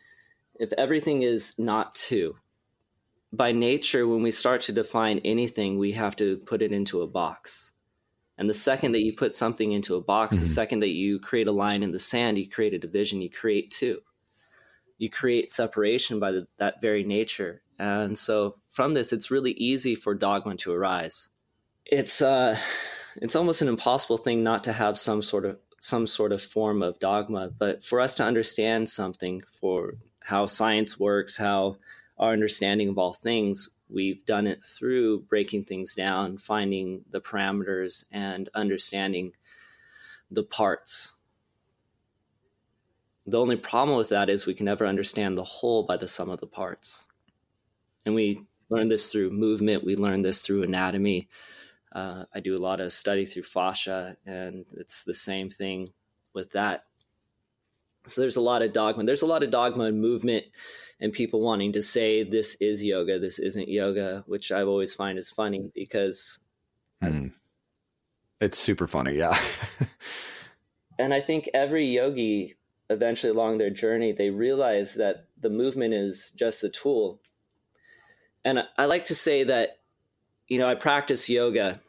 if 0.59 0.71
everything 0.77 1.23
is 1.23 1.55
not 1.57 1.93
two, 1.95 2.35
by 3.33 3.51
nature, 3.51 4.07
when 4.07 4.21
we 4.21 4.31
start 4.31 4.61
to 4.61 4.73
define 4.73 5.19
anything, 5.25 5.77
we 5.77 5.93
have 5.93 6.15
to 6.17 6.37
put 6.37 6.61
it 6.61 6.71
into 6.71 7.01
a 7.01 7.07
box. 7.07 7.71
And 8.37 8.49
the 8.49 8.53
second 8.53 8.93
that 8.93 9.03
you 9.03 9.13
put 9.13 9.33
something 9.33 9.71
into 9.71 9.95
a 9.95 10.01
box, 10.01 10.35
mm-hmm. 10.35 10.43
the 10.43 10.49
second 10.49 10.79
that 10.81 10.89
you 10.89 11.19
create 11.19 11.47
a 11.47 11.51
line 11.51 11.83
in 11.83 11.91
the 11.91 11.99
sand, 11.99 12.37
you 12.37 12.49
create 12.49 12.73
a 12.73 12.79
division, 12.79 13.21
you 13.21 13.29
create 13.29 13.71
two. 13.71 13.99
You 14.97 15.09
create 15.09 15.49
separation 15.49 16.19
by 16.19 16.31
the, 16.31 16.47
that 16.57 16.81
very 16.81 17.03
nature. 17.03 17.61
And 17.79 18.17
so 18.17 18.57
from 18.69 18.93
this, 18.93 19.11
it's 19.13 19.31
really 19.31 19.51
easy 19.53 19.95
for 19.95 20.13
dogma 20.13 20.55
to 20.57 20.73
arise. 20.73 21.29
It's 21.85 22.21
uh, 22.21 22.57
it's 23.15 23.35
almost 23.35 23.61
an 23.61 23.67
impossible 23.67 24.17
thing 24.17 24.43
not 24.43 24.63
to 24.65 24.73
have 24.73 24.99
some 24.99 25.21
sort 25.21 25.45
of 25.45 25.57
some 25.81 26.05
sort 26.05 26.31
of 26.31 26.41
form 26.41 26.83
of 26.83 26.99
dogma. 26.99 27.51
But 27.57 27.83
for 27.83 27.99
us 27.99 28.13
to 28.15 28.23
understand 28.23 28.87
something, 28.87 29.41
for 29.59 29.95
how 30.19 30.45
science 30.45 30.99
works, 30.99 31.35
how 31.35 31.77
our 32.19 32.31
understanding 32.31 32.87
of 32.87 32.99
all 32.99 33.13
things, 33.13 33.67
we've 33.89 34.23
done 34.25 34.45
it 34.45 34.59
through 34.63 35.21
breaking 35.21 35.65
things 35.65 35.95
down, 35.95 36.37
finding 36.37 37.03
the 37.09 37.19
parameters, 37.19 38.05
and 38.11 38.47
understanding 38.53 39.33
the 40.29 40.43
parts. 40.43 41.15
The 43.25 43.39
only 43.39 43.57
problem 43.57 43.97
with 43.97 44.09
that 44.09 44.29
is 44.29 44.45
we 44.45 44.53
can 44.53 44.67
never 44.67 44.85
understand 44.85 45.35
the 45.35 45.43
whole 45.43 45.83
by 45.83 45.97
the 45.97 46.07
sum 46.07 46.29
of 46.29 46.39
the 46.39 46.47
parts. 46.47 47.07
And 48.05 48.13
we 48.13 48.43
learn 48.69 48.87
this 48.87 49.11
through 49.11 49.31
movement, 49.31 49.83
we 49.83 49.95
learn 49.95 50.21
this 50.21 50.41
through 50.41 50.61
anatomy. 50.61 51.27
Uh, 51.91 52.25
I 52.33 52.39
do 52.39 52.55
a 52.55 52.59
lot 52.59 52.79
of 52.79 52.93
study 52.93 53.25
through 53.25 53.43
fascia, 53.43 54.15
and 54.25 54.65
it's 54.77 55.03
the 55.03 55.13
same 55.13 55.49
thing 55.49 55.89
with 56.33 56.51
that. 56.51 56.85
So 58.07 58.21
there's 58.21 58.37
a 58.37 58.41
lot 58.41 58.61
of 58.61 58.73
dogma. 58.73 59.03
There's 59.03 59.21
a 59.21 59.27
lot 59.27 59.43
of 59.43 59.51
dogma 59.51 59.85
and 59.85 60.01
movement 60.01 60.45
and 61.01 61.11
people 61.11 61.41
wanting 61.41 61.73
to 61.73 61.81
say 61.81 62.23
this 62.23 62.55
is 62.61 62.83
yoga, 62.83 63.19
this 63.19 63.39
isn't 63.39 63.67
yoga, 63.67 64.23
which 64.27 64.51
I 64.51 64.61
always 64.61 64.93
find 64.93 65.17
is 65.17 65.31
funny 65.31 65.71
because 65.73 66.39
mm. 67.03 67.33
it's 68.39 68.59
super 68.59 68.85
funny, 68.85 69.15
yeah. 69.15 69.37
and 70.99 71.13
I 71.13 71.19
think 71.19 71.49
every 71.53 71.87
yogi 71.87 72.55
eventually 72.89 73.31
along 73.31 73.57
their 73.57 73.69
journey 73.69 74.11
they 74.11 74.29
realize 74.29 74.95
that 74.95 75.25
the 75.39 75.49
movement 75.49 75.93
is 75.93 76.31
just 76.35 76.63
a 76.63 76.69
tool. 76.69 77.19
And 78.45 78.63
I 78.77 78.85
like 78.85 79.05
to 79.05 79.15
say 79.15 79.43
that 79.45 79.80
you 80.51 80.59
know, 80.59 80.67
I 80.67 80.75
practice 80.75 81.29
yoga 81.29 81.79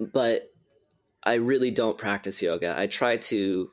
but 0.00 0.50
I 1.22 1.34
really 1.34 1.70
don't 1.70 1.98
practice 1.98 2.40
yoga. 2.40 2.74
I 2.76 2.86
try 2.86 3.18
to 3.18 3.70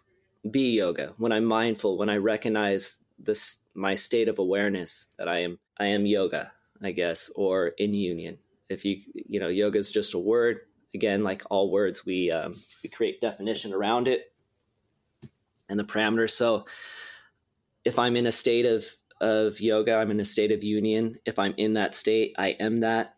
be 0.52 0.72
yoga. 0.72 1.14
When 1.18 1.32
i'm 1.32 1.46
mindful 1.46 1.98
when 1.98 2.10
i 2.10 2.18
recognize 2.18 2.98
this 3.20 3.58
my 3.74 3.96
state 3.96 4.28
of 4.28 4.40
awareness 4.40 5.08
that 5.18 5.28
i 5.28 5.40
am 5.40 5.58
i 5.80 5.88
am 5.88 6.06
yoga 6.06 6.52
i 6.82 6.92
guess 6.92 7.30
or 7.36 7.70
in 7.80 7.94
union. 7.94 8.38
If 8.70 8.86
you 8.86 9.02
you 9.14 9.40
know 9.40 9.48
yoga 9.48 9.80
is 9.80 9.92
just 9.92 10.14
a 10.14 10.20
word 10.20 10.60
again 10.94 11.24
like 11.24 11.44
all 11.50 11.72
words 11.72 12.06
we 12.06 12.32
um, 12.32 12.54
we 12.84 12.90
create 12.90 13.20
definition 13.20 13.74
around 13.74 14.08
it 14.08 14.32
and 15.70 15.80
the 15.80 15.84
parameters. 15.84 16.32
So 16.32 16.66
if 17.84 18.00
i'm 18.00 18.16
in 18.16 18.28
a 18.28 18.32
state 18.32 18.66
of 18.66 18.86
of 19.22 19.60
yoga 19.60 19.96
i'm 19.96 20.12
in 20.12 20.20
a 20.20 20.26
state 20.26 20.52
of 20.52 20.64
union 20.64 21.18
if 21.26 21.40
i'm 21.40 21.54
in 21.58 21.74
that 21.74 21.94
state 21.94 22.34
i 22.38 22.50
am 22.60 22.80
that 22.82 23.16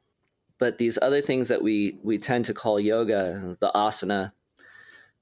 but 0.57 0.77
these 0.77 0.99
other 1.01 1.21
things 1.21 1.47
that 1.47 1.61
we 1.61 1.99
we 2.03 2.17
tend 2.17 2.45
to 2.45 2.53
call 2.53 2.79
yoga 2.79 3.57
the 3.59 3.71
asana 3.75 4.31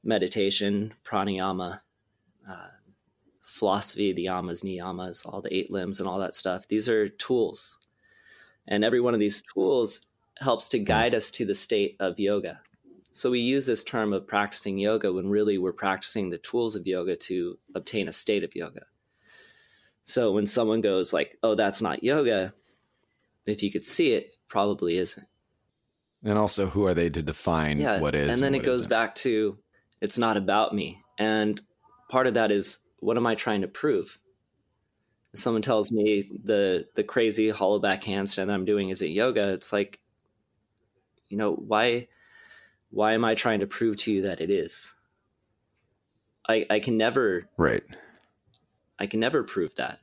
meditation 0.03 0.93
pranayama 1.03 1.79
uh, 2.47 2.67
philosophy, 3.57 4.13
the 4.13 4.25
yamas, 4.25 4.63
niyamas, 4.63 5.25
all 5.25 5.41
the 5.41 5.55
eight 5.55 5.71
limbs, 5.71 5.99
and 5.99 6.07
all 6.07 6.19
that 6.19 6.35
stuff. 6.35 6.67
These 6.67 6.87
are 6.87 7.09
tools. 7.09 7.79
And 8.67 8.83
every 8.83 9.01
one 9.01 9.13
of 9.13 9.19
these 9.19 9.43
tools 9.53 10.05
helps 10.39 10.69
to 10.69 10.79
guide 10.79 11.15
us 11.15 11.31
to 11.31 11.45
the 11.45 11.55
state 11.55 11.95
of 11.99 12.19
yoga. 12.19 12.61
So 13.11 13.31
we 13.31 13.39
use 13.39 13.65
this 13.65 13.83
term 13.83 14.13
of 14.13 14.27
practicing 14.27 14.77
yoga 14.77 15.11
when 15.11 15.29
really 15.29 15.57
we're 15.57 15.73
practicing 15.73 16.29
the 16.29 16.37
tools 16.37 16.75
of 16.75 16.85
yoga 16.85 17.15
to 17.15 17.57
obtain 17.73 18.07
a 18.07 18.13
state 18.13 18.43
of 18.43 18.55
yoga. 18.55 18.81
So 20.07 20.31
when 20.31 20.45
someone 20.45 20.79
goes 20.79 21.11
like, 21.11 21.37
"Oh, 21.43 21.53
that's 21.53 21.81
not 21.81 22.01
yoga," 22.01 22.53
if 23.45 23.61
you 23.61 23.69
could 23.69 23.83
see 23.83 24.13
it, 24.13 24.31
probably 24.47 24.97
isn't. 24.97 25.27
And 26.23 26.37
also, 26.37 26.67
who 26.67 26.85
are 26.85 26.93
they 26.93 27.09
to 27.09 27.21
define 27.21 27.77
yeah, 27.77 27.99
what 27.99 28.15
is? 28.15 28.31
And 28.31 28.41
then 28.41 28.53
and 28.53 28.55
it 28.55 28.65
goes 28.65 28.79
isn't? 28.79 28.89
back 28.89 29.15
to 29.15 29.57
it's 29.99 30.17
not 30.17 30.37
about 30.37 30.73
me. 30.73 31.03
And 31.19 31.61
part 32.07 32.25
of 32.25 32.35
that 32.35 32.51
is 32.51 32.79
what 32.99 33.17
am 33.17 33.27
I 33.27 33.35
trying 33.35 33.61
to 33.61 33.67
prove? 33.67 34.17
If 35.33 35.41
someone 35.41 35.61
tells 35.61 35.91
me 35.91 36.31
the 36.41 36.87
the 36.95 37.03
crazy 37.03 37.49
hollow 37.49 37.79
back 37.79 38.01
handstand 38.03 38.47
that 38.47 38.53
I'm 38.53 38.63
doing 38.63 38.89
is 38.89 39.01
it 39.01 39.07
yoga, 39.07 39.51
it's 39.51 39.73
like, 39.73 39.99
you 41.27 41.37
know, 41.37 41.51
why 41.51 42.07
why 42.91 43.11
am 43.11 43.25
I 43.25 43.35
trying 43.35 43.59
to 43.59 43.67
prove 43.67 43.97
to 43.97 44.13
you 44.13 44.21
that 44.21 44.39
it 44.39 44.49
is? 44.49 44.93
I 46.47 46.65
I 46.69 46.79
can 46.79 46.97
never 46.97 47.49
right. 47.57 47.83
I 48.99 49.07
can 49.07 49.19
never 49.19 49.43
prove 49.43 49.75
that. 49.75 49.99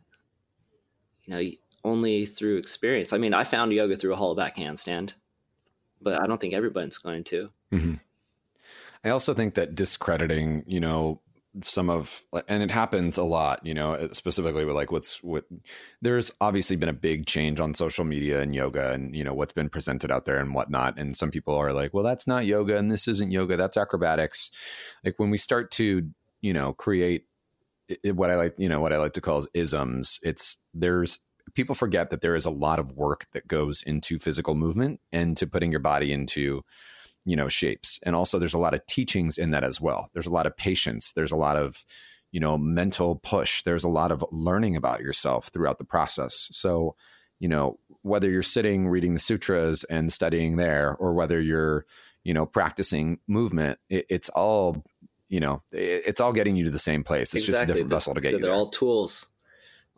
You 1.27 1.35
know, 1.35 1.51
only 1.85 2.27
through 2.27 2.57
experience. 2.57 3.13
I 3.13 3.19
mean, 3.19 3.35
I 3.35 3.45
found 3.45 3.73
yoga 3.73 3.97
through 3.97 4.13
a 4.13 4.17
hollow 4.17 4.35
back 4.35 4.57
handstand, 4.57 5.15
but 6.01 6.21
I 6.21 6.27
don't 6.27 6.41
think 6.41 6.55
everybody's 6.55 6.99
going 6.99 7.25
to. 7.25 7.51
Mm-hmm. 7.73 7.95
I 9.05 9.11
also 9.11 9.35
think 9.35 9.55
that 9.55 9.75
discrediting, 9.75 10.65
you 10.67 10.81
know, 10.81 11.21
some 11.63 11.89
of 11.89 12.25
and 12.49 12.63
it 12.65 12.71
happens 12.71 13.17
a 13.17 13.23
lot 13.23 13.65
you 13.65 13.75
know 13.75 14.09
specifically 14.13 14.65
with 14.65 14.75
like 14.75 14.91
what's 14.91 15.23
what 15.23 15.45
there's 16.03 16.33
obviously 16.41 16.75
been 16.75 16.89
a 16.89 16.93
big 16.93 17.27
change 17.27 17.61
on 17.61 17.75
social 17.75 18.05
media 18.05 18.41
and 18.41 18.57
yoga 18.57 18.93
and 18.93 19.15
you 19.15 19.23
know 19.23 19.33
what's 19.33 19.53
been 19.53 19.69
presented 19.69 20.11
out 20.11 20.25
there 20.25 20.39
and 20.39 20.53
whatnot 20.53 20.99
and 20.99 21.17
some 21.17 21.31
people 21.31 21.55
are 21.55 21.73
like 21.73 21.95
well 21.95 22.03
that's 22.03 22.27
not 22.27 22.45
yoga 22.45 22.77
and 22.77 22.91
this 22.91 23.07
isn't 23.07 23.31
yoga 23.31 23.57
that's 23.57 23.77
acrobatics 23.77 24.51
like 25.05 25.15
when 25.19 25.31
we 25.31 25.39
start 25.39 25.71
to 25.71 26.11
you 26.41 26.53
know 26.53 26.73
create 26.73 27.27
it, 27.89 28.17
what 28.17 28.31
i 28.31 28.37
like 28.37 28.55
you 28.59 28.69
know 28.69 28.81
what 28.81 28.93
i 28.93 28.99
like 28.99 29.13
to 29.13 29.21
call 29.21 29.45
isms. 29.55 30.21
It's 30.23 30.59
there's 30.73 31.21
people 31.55 31.75
forget 31.75 32.11
that 32.11 32.21
there 32.21 32.35
is 32.35 32.47
a 32.47 32.51
lot 32.51 32.79
of 32.79 32.93
work 32.93 33.27
that 33.33 33.47
goes 33.47 33.83
into 33.83 34.19
physical 34.19 34.55
movement 34.55 35.01
and 35.13 35.37
to 35.37 35.47
putting 35.47 35.71
your 35.71 35.81
body 35.81 36.13
into 36.13 36.63
you 37.25 37.37
know 37.37 37.49
shapes. 37.49 37.99
And 38.03 38.15
also 38.15 38.39
there's 38.39 38.55
a 38.55 38.59
lot 38.59 38.75
of 38.75 38.87
teachings 38.87 39.39
in 39.39 39.51
that 39.53 39.65
as 39.65 39.81
well. 39.81 40.11
There's 40.13 40.27
a 40.27 40.33
lot 40.33 40.47
of 40.47 40.57
patience. 40.57 41.13
There's 41.13 41.33
a 41.33 41.37
lot 41.37 41.57
of 41.57 41.85
you 42.33 42.41
know 42.41 42.59
mental 42.59 43.17
push. 43.17 43.63
There's 43.63 43.85
a 43.85 43.89
lot 43.89 44.11
of 44.11 44.25
learning 44.31 44.77
about 44.77 45.01
yourself 45.01 45.49
throughout 45.49 45.79
the 45.79 45.85
process. 45.85 46.49
So 46.53 46.97
you 47.41 47.49
know 47.49 47.79
whether 48.03 48.31
you're 48.31 48.43
sitting 48.43 48.89
reading 48.89 49.15
the 49.15 49.21
sutras 49.21 49.85
and 49.85 50.13
studying 50.13 50.57
there 50.57 50.97
or 50.99 51.15
whether 51.15 51.41
you're 51.41 51.85
you 52.23 52.33
know 52.33 52.47
practicing 52.47 53.19
movement 53.27 53.79
it, 53.91 54.07
it's 54.09 54.29
all 54.31 54.85
you 55.35 55.41
know 55.41 55.63
it, 55.73 56.03
it's 56.07 56.21
all 56.21 56.33
getting 56.33 56.55
you 56.55 56.65
to 56.65 56.71
the 56.71 56.79
same 56.79 57.03
place 57.03 57.35
it's 57.35 57.49
exactly. 57.49 57.53
just 57.53 57.63
a 57.65 57.67
different 57.67 57.91
vessel 57.91 58.15
to 58.15 58.21
get 58.21 58.31
so 58.31 58.37
you 58.37 58.41
they're 58.41 58.51
there. 58.51 58.57
all 58.57 58.69
tools 58.69 59.31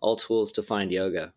all 0.01 0.17
tools 0.17 0.51
to 0.53 0.63
find 0.63 0.91
yoga 0.91 1.31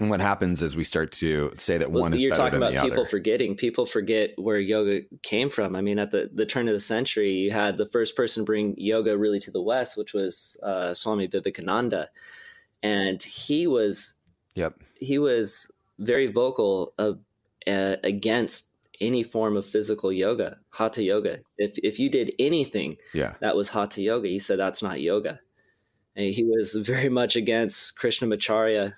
and 0.00 0.08
what 0.08 0.20
happens 0.20 0.62
is 0.62 0.74
we 0.74 0.84
start 0.84 1.12
to 1.12 1.52
say 1.56 1.76
that 1.76 1.90
well, 1.90 2.02
one 2.02 2.14
is 2.14 2.22
you're 2.22 2.30
better 2.30 2.44
talking 2.44 2.60
than 2.60 2.70
about 2.70 2.82
the 2.82 2.88
people 2.88 3.02
other. 3.02 3.10
forgetting. 3.10 3.54
People 3.54 3.84
forget 3.84 4.30
where 4.36 4.58
yoga 4.58 5.02
came 5.22 5.50
from. 5.50 5.76
I 5.76 5.82
mean, 5.82 5.98
at 5.98 6.10
the, 6.10 6.30
the 6.32 6.46
turn 6.46 6.66
of 6.66 6.72
the 6.72 6.80
century, 6.80 7.30
you 7.30 7.50
had 7.50 7.76
the 7.76 7.86
first 7.86 8.16
person 8.16 8.44
bring 8.44 8.74
yoga 8.78 9.16
really 9.16 9.38
to 9.40 9.50
the 9.50 9.60
West, 9.60 9.98
which 9.98 10.14
was 10.14 10.56
uh, 10.62 10.94
Swami 10.94 11.26
Vivekananda, 11.26 12.08
and 12.82 13.22
he 13.22 13.66
was 13.66 14.14
yep 14.54 14.74
he 14.98 15.18
was 15.18 15.70
very 15.98 16.26
vocal 16.26 16.94
of, 16.98 17.20
uh, 17.66 17.96
against 18.02 18.68
any 19.02 19.22
form 19.22 19.56
of 19.56 19.66
physical 19.66 20.12
yoga, 20.12 20.58
hatha 20.70 21.02
yoga. 21.02 21.38
If 21.58 21.78
if 21.82 21.98
you 21.98 22.08
did 22.08 22.32
anything, 22.38 22.96
yeah. 23.12 23.34
that 23.40 23.56
was 23.56 23.68
hatha 23.68 24.00
yoga. 24.00 24.28
He 24.28 24.38
said 24.38 24.58
that's 24.58 24.82
not 24.82 25.00
yoga. 25.00 25.40
And 26.16 26.32
he 26.32 26.44
was 26.44 26.74
very 26.74 27.08
much 27.08 27.36
against 27.36 27.98
Krishnamacharya 27.98 28.94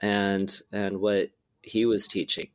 and 0.00 0.60
and 0.72 1.00
what 1.00 1.30
he 1.62 1.86
was 1.86 2.08
teaching. 2.08 2.48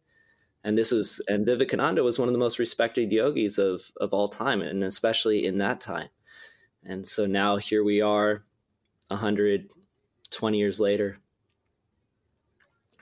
And 0.64 0.78
this 0.78 0.92
was 0.92 1.22
and 1.28 1.46
Vivekananda 1.46 2.04
was 2.04 2.20
one 2.20 2.28
of 2.28 2.34
the 2.34 2.40
most 2.40 2.60
respected 2.60 3.12
yogis 3.12 3.58
of 3.58 3.92
of 4.02 4.14
all 4.14 4.28
time, 4.28 4.62
and 4.62 4.84
especially 4.84 5.46
in 5.46 5.60
that 5.60 5.80
time. 5.80 6.10
And 6.84 7.06
so 7.06 7.26
now 7.26 7.58
here 7.58 7.84
we 7.84 8.02
are, 8.02 8.44
120 9.10 10.58
years 10.58 10.80
later 10.80 11.20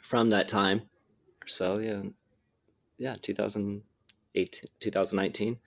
from 0.01 0.29
that 0.29 0.47
time 0.47 0.81
or 1.43 1.47
so, 1.47 1.77
yeah, 1.79 2.01
yeah, 2.97 3.15
2008, 3.21 4.65
2019, 4.79 5.58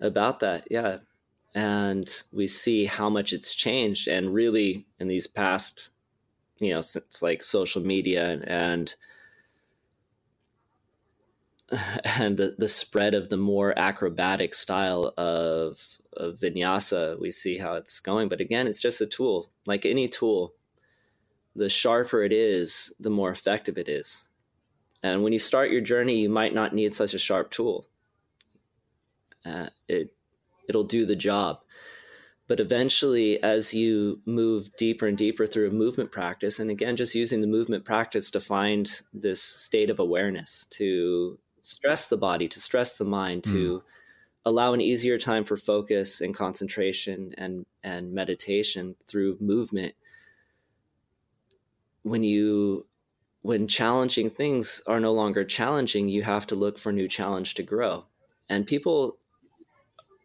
about 0.00 0.40
that, 0.40 0.68
yeah. 0.70 0.98
And 1.54 2.08
we 2.32 2.46
see 2.46 2.84
how 2.84 3.08
much 3.08 3.32
it's 3.32 3.54
changed, 3.54 4.06
and 4.06 4.34
really 4.34 4.86
in 5.00 5.08
these 5.08 5.26
past 5.26 5.90
you 6.58 6.74
know 6.74 6.80
since 6.80 7.22
like 7.22 7.42
social 7.42 7.82
media 7.82 8.28
and, 8.28 8.48
and 8.48 8.94
and 12.18 12.36
the, 12.36 12.54
the 12.58 12.68
spread 12.68 13.14
of 13.14 13.28
the 13.28 13.36
more 13.36 13.78
acrobatic 13.78 14.54
style 14.54 15.12
of, 15.16 15.98
of 16.16 16.36
vinyasa, 16.36 17.20
we 17.20 17.30
see 17.30 17.58
how 17.58 17.74
it's 17.74 18.00
going. 18.00 18.28
But 18.28 18.40
again, 18.40 18.66
it's 18.66 18.80
just 18.80 19.00
a 19.00 19.06
tool. 19.06 19.50
Like 19.66 19.84
any 19.84 20.08
tool, 20.08 20.54
the 21.54 21.68
sharper 21.68 22.22
it 22.22 22.32
is, 22.32 22.92
the 22.98 23.10
more 23.10 23.30
effective 23.30 23.78
it 23.78 23.88
is. 23.88 24.27
And 25.02 25.22
when 25.22 25.32
you 25.32 25.38
start 25.38 25.70
your 25.70 25.80
journey, 25.80 26.20
you 26.20 26.28
might 26.28 26.54
not 26.54 26.74
need 26.74 26.94
such 26.94 27.14
a 27.14 27.18
sharp 27.18 27.50
tool. 27.50 27.86
Uh, 29.44 29.68
it 29.86 30.14
it'll 30.68 30.84
do 30.84 31.06
the 31.06 31.16
job. 31.16 31.60
But 32.46 32.60
eventually, 32.60 33.42
as 33.42 33.74
you 33.74 34.20
move 34.24 34.74
deeper 34.76 35.06
and 35.06 35.18
deeper 35.18 35.46
through 35.46 35.68
a 35.68 35.72
movement 35.72 36.10
practice, 36.10 36.58
and 36.58 36.70
again, 36.70 36.96
just 36.96 37.14
using 37.14 37.40
the 37.42 37.46
movement 37.46 37.84
practice 37.84 38.30
to 38.30 38.40
find 38.40 38.90
this 39.12 39.42
state 39.42 39.90
of 39.90 39.98
awareness, 39.98 40.66
to 40.70 41.38
stress 41.60 42.08
the 42.08 42.16
body, 42.16 42.48
to 42.48 42.60
stress 42.60 42.96
the 42.96 43.04
mind, 43.04 43.42
mm. 43.42 43.52
to 43.52 43.82
allow 44.46 44.72
an 44.72 44.80
easier 44.80 45.18
time 45.18 45.44
for 45.44 45.58
focus 45.58 46.22
and 46.22 46.34
concentration 46.34 47.34
and 47.36 47.66
and 47.84 48.12
meditation 48.12 48.96
through 49.06 49.36
movement. 49.40 49.94
When 52.02 52.22
you 52.22 52.86
when 53.42 53.68
challenging 53.68 54.30
things 54.30 54.82
are 54.86 55.00
no 55.00 55.12
longer 55.12 55.44
challenging, 55.44 56.08
you 56.08 56.22
have 56.22 56.46
to 56.48 56.54
look 56.54 56.78
for 56.78 56.92
new 56.92 57.08
challenge 57.08 57.54
to 57.54 57.62
grow. 57.62 58.04
And 58.48 58.66
people 58.66 59.18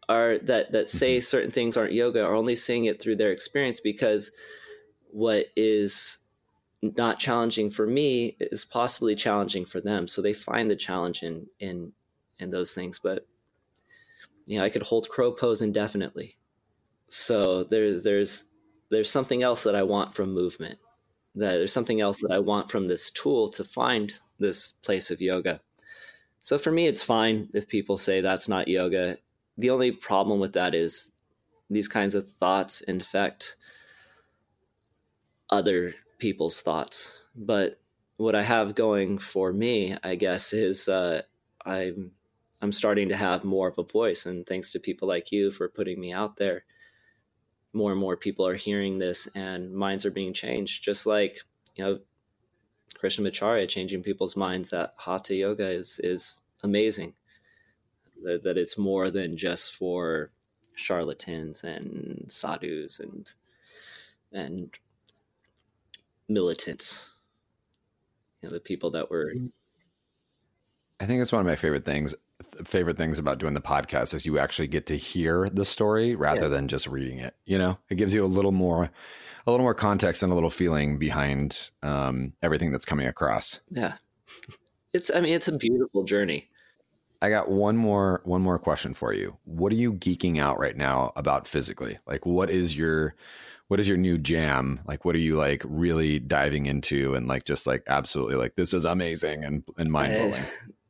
are 0.08 0.38
that 0.38 0.72
that 0.72 0.88
say 0.88 1.16
mm-hmm. 1.16 1.22
certain 1.22 1.50
things 1.50 1.76
aren't 1.76 1.92
yoga 1.92 2.24
are 2.24 2.34
only 2.34 2.56
seeing 2.56 2.84
it 2.84 3.00
through 3.00 3.16
their 3.16 3.32
experience 3.32 3.80
because 3.80 4.30
what 5.10 5.46
is 5.56 6.18
not 6.82 7.18
challenging 7.18 7.70
for 7.70 7.86
me 7.86 8.36
is 8.40 8.64
possibly 8.64 9.14
challenging 9.14 9.64
for 9.64 9.80
them. 9.80 10.06
So 10.06 10.20
they 10.20 10.34
find 10.34 10.70
the 10.70 10.76
challenge 10.76 11.22
in 11.22 11.46
in 11.60 11.92
in 12.38 12.50
those 12.50 12.74
things. 12.74 12.98
But 12.98 13.26
you 14.46 14.58
know, 14.58 14.64
I 14.64 14.70
could 14.70 14.82
hold 14.82 15.08
crow 15.08 15.32
pose 15.32 15.62
indefinitely. 15.62 16.36
So 17.08 17.64
there 17.64 18.00
there's 18.00 18.48
there's 18.90 19.10
something 19.10 19.42
else 19.42 19.62
that 19.62 19.74
I 19.74 19.82
want 19.82 20.14
from 20.14 20.34
movement. 20.34 20.78
That 21.34 21.52
there's 21.52 21.72
something 21.72 22.00
else 22.00 22.20
that 22.20 22.30
I 22.30 22.38
want 22.38 22.70
from 22.70 22.86
this 22.86 23.10
tool 23.10 23.48
to 23.50 23.64
find 23.64 24.18
this 24.38 24.72
place 24.72 25.10
of 25.10 25.20
yoga. 25.20 25.60
So 26.42 26.58
for 26.58 26.70
me, 26.70 26.86
it's 26.86 27.02
fine 27.02 27.48
if 27.54 27.68
people 27.68 27.96
say 27.96 28.20
that's 28.20 28.48
not 28.48 28.68
yoga. 28.68 29.16
The 29.58 29.70
only 29.70 29.92
problem 29.92 30.40
with 30.40 30.52
that 30.52 30.74
is 30.74 31.12
these 31.70 31.88
kinds 31.88 32.14
of 32.14 32.28
thoughts 32.28 32.82
infect 32.82 33.56
other 35.50 35.94
people's 36.18 36.60
thoughts. 36.60 37.26
But 37.34 37.80
what 38.16 38.34
I 38.34 38.42
have 38.42 38.74
going 38.74 39.18
for 39.18 39.52
me, 39.52 39.96
I 40.02 40.14
guess, 40.14 40.52
is 40.52 40.88
uh, 40.88 41.22
I'm 41.64 42.12
I'm 42.62 42.72
starting 42.72 43.08
to 43.08 43.16
have 43.16 43.44
more 43.44 43.68
of 43.68 43.78
a 43.78 43.82
voice, 43.82 44.26
and 44.26 44.46
thanks 44.46 44.72
to 44.72 44.78
people 44.78 45.08
like 45.08 45.32
you 45.32 45.50
for 45.50 45.68
putting 45.68 46.00
me 46.00 46.12
out 46.12 46.36
there, 46.36 46.64
more 47.74 47.90
and 47.90 48.00
more 48.00 48.16
people 48.16 48.46
are 48.46 48.54
hearing 48.54 48.98
this, 48.98 49.26
and 49.34 49.72
minds 49.72 50.06
are 50.06 50.10
being 50.10 50.32
changed. 50.32 50.84
Just 50.84 51.06
like 51.06 51.40
you 51.76 51.84
know, 51.84 51.98
Krishnamacharya 53.00 53.68
changing 53.68 54.02
people's 54.02 54.36
minds 54.36 54.70
that 54.70 54.94
Hatha 54.96 55.34
yoga 55.34 55.68
is 55.68 56.00
is 56.02 56.40
amazing. 56.62 57.14
That, 58.22 58.42
that 58.44 58.56
it's 58.56 58.78
more 58.78 59.10
than 59.10 59.36
just 59.36 59.74
for 59.74 60.30
charlatans 60.76 61.64
and 61.64 62.24
sadhus 62.28 63.00
and 63.00 63.30
and 64.32 64.76
militants, 66.28 67.08
you 68.40 68.48
know, 68.48 68.54
the 68.54 68.60
people 68.60 68.90
that 68.90 69.10
were. 69.10 69.32
I 71.00 71.06
think 71.06 71.20
it's 71.20 71.32
one 71.32 71.40
of 71.40 71.46
my 71.46 71.56
favorite 71.56 71.84
things. 71.84 72.14
Favorite 72.64 72.96
things 72.96 73.18
about 73.18 73.38
doing 73.38 73.54
the 73.54 73.60
podcast 73.60 74.14
is 74.14 74.26
you 74.26 74.38
actually 74.38 74.68
get 74.68 74.86
to 74.86 74.96
hear 74.96 75.48
the 75.50 75.64
story 75.64 76.14
rather 76.14 76.42
yeah. 76.42 76.48
than 76.48 76.68
just 76.68 76.86
reading 76.86 77.18
it. 77.18 77.34
You 77.44 77.58
know, 77.58 77.78
it 77.90 77.96
gives 77.96 78.14
you 78.14 78.24
a 78.24 78.26
little 78.26 78.52
more, 78.52 78.90
a 79.46 79.50
little 79.50 79.64
more 79.64 79.74
context 79.74 80.22
and 80.22 80.30
a 80.30 80.34
little 80.34 80.50
feeling 80.50 80.98
behind 80.98 81.70
um, 81.82 82.32
everything 82.42 82.70
that's 82.70 82.84
coming 82.84 83.06
across. 83.06 83.60
Yeah, 83.70 83.94
it's. 84.92 85.10
I 85.14 85.20
mean, 85.20 85.34
it's 85.34 85.48
a 85.48 85.56
beautiful 85.56 86.04
journey. 86.04 86.48
I 87.22 87.30
got 87.30 87.50
one 87.50 87.76
more 87.76 88.20
one 88.24 88.42
more 88.42 88.58
question 88.58 88.94
for 88.94 89.12
you. 89.12 89.36
What 89.44 89.72
are 89.72 89.76
you 89.76 89.94
geeking 89.94 90.38
out 90.38 90.58
right 90.58 90.76
now 90.76 91.12
about 91.16 91.48
physically? 91.48 91.98
Like, 92.06 92.26
what 92.26 92.50
is 92.50 92.76
your 92.76 93.14
what 93.68 93.80
is 93.80 93.88
your 93.88 93.96
new 93.96 94.18
jam? 94.18 94.80
Like, 94.86 95.04
what 95.04 95.14
are 95.14 95.20
you 95.20 95.36
like 95.36 95.62
really 95.64 96.18
diving 96.18 96.66
into 96.66 97.14
and 97.14 97.26
like 97.26 97.44
just 97.44 97.66
like 97.66 97.82
absolutely 97.86 98.36
like 98.36 98.56
this 98.56 98.74
is 98.74 98.84
amazing 98.84 99.42
and 99.42 99.64
and 99.78 99.90
mind 99.90 100.12
blowing? 100.12 100.34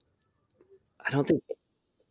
I 1.07 1.11
don't 1.11 1.27
think. 1.27 1.43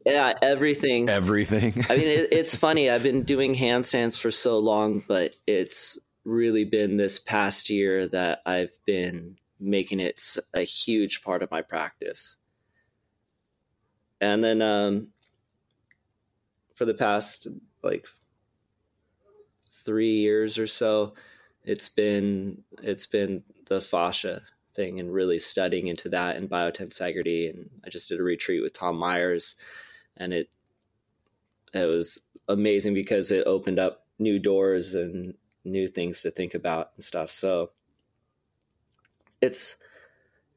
Yeah, 0.05 0.33
everything. 0.41 1.09
Everything. 1.09 1.85
I 1.89 1.95
mean, 1.95 2.07
it, 2.07 2.29
it's 2.31 2.55
funny. 2.67 2.89
I've 2.89 3.03
been 3.03 3.23
doing 3.23 3.55
handstands 3.55 4.17
for 4.17 4.31
so 4.31 4.59
long, 4.59 5.03
but 5.07 5.35
it's 5.47 5.97
really 6.25 6.65
been 6.65 6.97
this 6.97 7.19
past 7.19 7.69
year 7.69 8.07
that 8.07 8.41
I've 8.45 8.77
been 8.85 9.37
making 9.59 9.99
it 9.99 10.21
a 10.53 10.63
huge 10.63 11.21
part 11.21 11.41
of 11.41 11.51
my 11.51 11.61
practice. 11.61 12.37
And 14.19 14.43
then 14.43 14.61
um, 14.61 15.07
for 16.75 16.85
the 16.85 16.93
past 16.93 17.47
like 17.81 18.07
three 19.85 20.17
years 20.17 20.57
or 20.57 20.67
so, 20.67 21.13
it's 21.63 21.89
been 21.89 22.63
it's 22.81 23.05
been 23.05 23.43
the 23.67 23.79
fascia 23.79 24.41
thing 24.73 24.99
and 24.99 25.13
really 25.13 25.39
studying 25.39 25.87
into 25.87 26.09
that 26.09 26.35
and 26.35 26.49
biotensegrity. 26.49 27.49
And 27.49 27.69
I 27.85 27.89
just 27.89 28.09
did 28.09 28.19
a 28.19 28.23
retreat 28.23 28.61
with 28.61 28.73
Tom 28.73 28.97
Myers, 28.97 29.55
and 30.17 30.33
it 30.33 30.49
it 31.73 31.85
was 31.85 32.19
amazing 32.47 32.93
because 32.93 33.31
it 33.31 33.47
opened 33.47 33.79
up 33.79 34.05
new 34.19 34.39
doors 34.39 34.93
and 34.93 35.33
new 35.65 35.87
things 35.87 36.21
to 36.21 36.31
think 36.31 36.53
about 36.53 36.91
and 36.95 37.03
stuff. 37.03 37.31
So 37.31 37.71
it's 39.41 39.77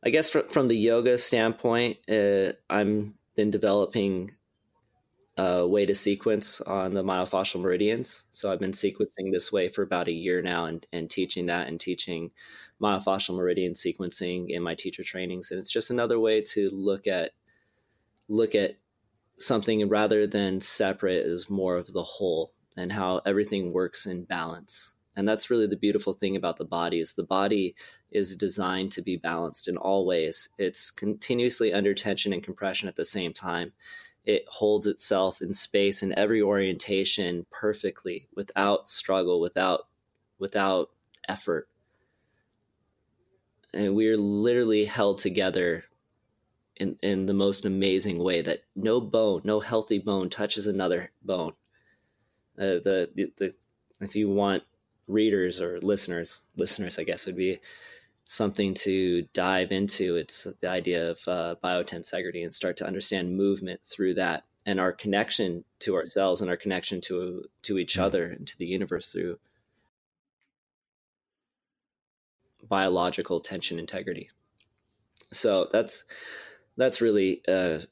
I 0.05 0.11
guess 0.11 0.31
from, 0.31 0.46
from 0.48 0.68
the 0.68 0.76
yoga 0.76 1.18
standpoint, 1.18 1.98
uh, 2.09 2.52
I'm 2.70 3.14
been 3.35 3.50
developing 3.50 4.33
a 5.37 5.66
way 5.66 5.85
to 5.85 5.94
sequence 5.94 6.62
on 6.62 6.94
the 6.94 7.05
myofascial 7.05 7.61
meridians. 7.61 8.24
So 8.31 8.50
I've 8.50 8.61
been 8.61 8.72
sequencing 8.72 9.31
this 9.31 9.52
way 9.52 9.68
for 9.68 9.83
about 9.83 10.09
a 10.09 10.12
year 10.12 10.40
now 10.40 10.64
and, 10.64 10.87
and 10.92 11.11
teaching 11.11 11.46
that 11.46 11.68
and 11.68 11.79
teaching 11.79 12.31
myofascial 12.81 13.37
meridian 13.37 13.73
sequencing 13.73 14.51
in 14.51 14.62
my 14.62 14.75
teacher 14.75 15.03
trainings. 15.03 15.51
And 15.51 15.59
it's 15.61 15.71
just 15.71 15.91
another 15.91 16.21
way 16.21 16.41
to 16.43 16.69
look 16.71 17.07
at 17.07 17.33
look 18.29 18.55
at 18.55 18.73
something 19.39 19.89
rather 19.89 20.27
than 20.27 20.61
separate 20.61 21.27
is 21.27 21.51
more 21.51 21.77
of 21.77 21.93
the 21.93 22.03
whole 22.03 22.53
and 22.77 22.91
how 22.91 23.21
everything 23.27 23.73
works 23.73 24.07
in 24.07 24.25
balance. 24.25 24.95
And 25.15 25.27
that's 25.27 25.49
really 25.49 25.67
the 25.67 25.77
beautiful 25.77 26.12
thing 26.12 26.37
about 26.37 26.59
the 26.59 26.65
body 26.65 27.01
is 27.01 27.15
the 27.15 27.23
body 27.23 27.75
is 28.11 28.37
designed 28.37 28.93
to 28.93 29.03
be 29.03 29.17
balanced 29.17 29.69
in 29.69 29.77
all 29.77 30.05
ways. 30.05 30.49
It's 30.59 30.91
continuously 30.91 31.73
under 31.73 31.95
tension 31.95 32.33
and 32.33 32.43
compression 32.43 32.89
at 32.89 32.97
the 32.97 33.05
same 33.05 33.33
time 33.33 33.73
it 34.27 34.45
holds 34.49 34.87
itself 34.87 35.41
in 35.41 35.53
space 35.53 36.03
in 36.03 36.12
every 36.19 36.43
orientation 36.43 37.47
perfectly 37.51 38.29
without 38.35 38.89
struggle 38.89 39.41
without 39.41 39.87
without 40.39 40.91
effort 41.29 41.69
and 43.72 43.94
we're 43.94 44.16
literally 44.16 44.85
held 44.85 45.18
together 45.18 45.85
in 46.76 46.96
in 47.02 47.26
the 47.26 47.35
most 47.35 47.64
amazing 47.64 48.18
way 48.18 48.42
that 48.42 48.62
no 48.74 49.00
bone 49.00 49.40
no 49.44 49.61
healthy 49.61 49.98
bone 49.98 50.29
touches 50.29 50.66
another 50.66 51.11
bone 51.22 51.52
uh, 52.59 52.81
the, 52.85 53.11
the 53.14 53.33
the 53.37 53.55
if 54.00 54.14
you 54.14 54.29
want 54.29 54.62
readers 55.09 55.61
or 55.61 55.81
listeners 55.81 56.40
listeners 56.57 56.98
i 56.98 57.05
guess 57.05 57.26
would 57.26 57.37
be 57.37 57.59
something 58.26 58.74
to 58.74 59.22
dive 59.33 59.72
into. 59.72 60.16
It's 60.16 60.46
the 60.61 60.68
idea 60.68 61.11
of 61.11 61.29
uh, 61.29 61.55
biotensegrity 61.62 62.44
and 62.44 62.52
start 62.52 62.76
to 62.79 62.87
understand 62.87 63.37
movement 63.37 63.81
through 63.85 64.14
that 64.14 64.44
and 64.66 64.81
our 64.81 64.92
connection 64.92 65.64
to 65.81 65.94
ourselves 65.94 66.40
and 66.40 66.50
our 66.50 66.57
connection 66.57 67.00
to 67.02 67.44
to 67.62 67.79
each 67.79 67.94
mm-hmm. 67.94 68.05
other 68.05 68.24
and 68.24 68.46
to 68.46 68.59
the 68.59 68.66
universe 68.66 69.12
through 69.12 69.38
biological 72.68 73.40
tension 73.40 73.79
integrity. 73.79 74.31
So 75.33 75.68
that's 75.72 76.05
that's 76.76 77.00
really 77.00 77.42
a, 77.48 77.83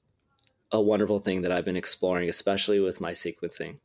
a 0.72 0.80
wonderful 0.80 1.20
thing 1.20 1.42
that 1.42 1.52
I've 1.52 1.64
been 1.64 1.76
exploring, 1.76 2.28
especially 2.28 2.80
with 2.80 3.00
my 3.00 3.12
sequencing, 3.12 3.78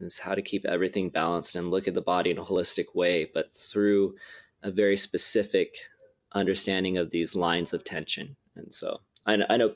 is 0.00 0.18
how 0.18 0.34
to 0.34 0.42
keep 0.42 0.64
everything 0.64 1.10
balanced 1.10 1.56
and 1.56 1.68
look 1.68 1.88
at 1.88 1.94
the 1.94 2.00
body 2.00 2.30
in 2.30 2.38
a 2.38 2.44
holistic 2.44 2.94
way, 2.94 3.30
but 3.32 3.54
through 3.54 4.14
a 4.62 4.70
very 4.70 4.96
specific 4.96 5.76
understanding 6.34 6.98
of 6.98 7.10
these 7.10 7.34
lines 7.34 7.72
of 7.72 7.84
tension. 7.84 8.36
And 8.56 8.72
so 8.72 9.00
I, 9.26 9.38
I 9.48 9.56
know 9.56 9.74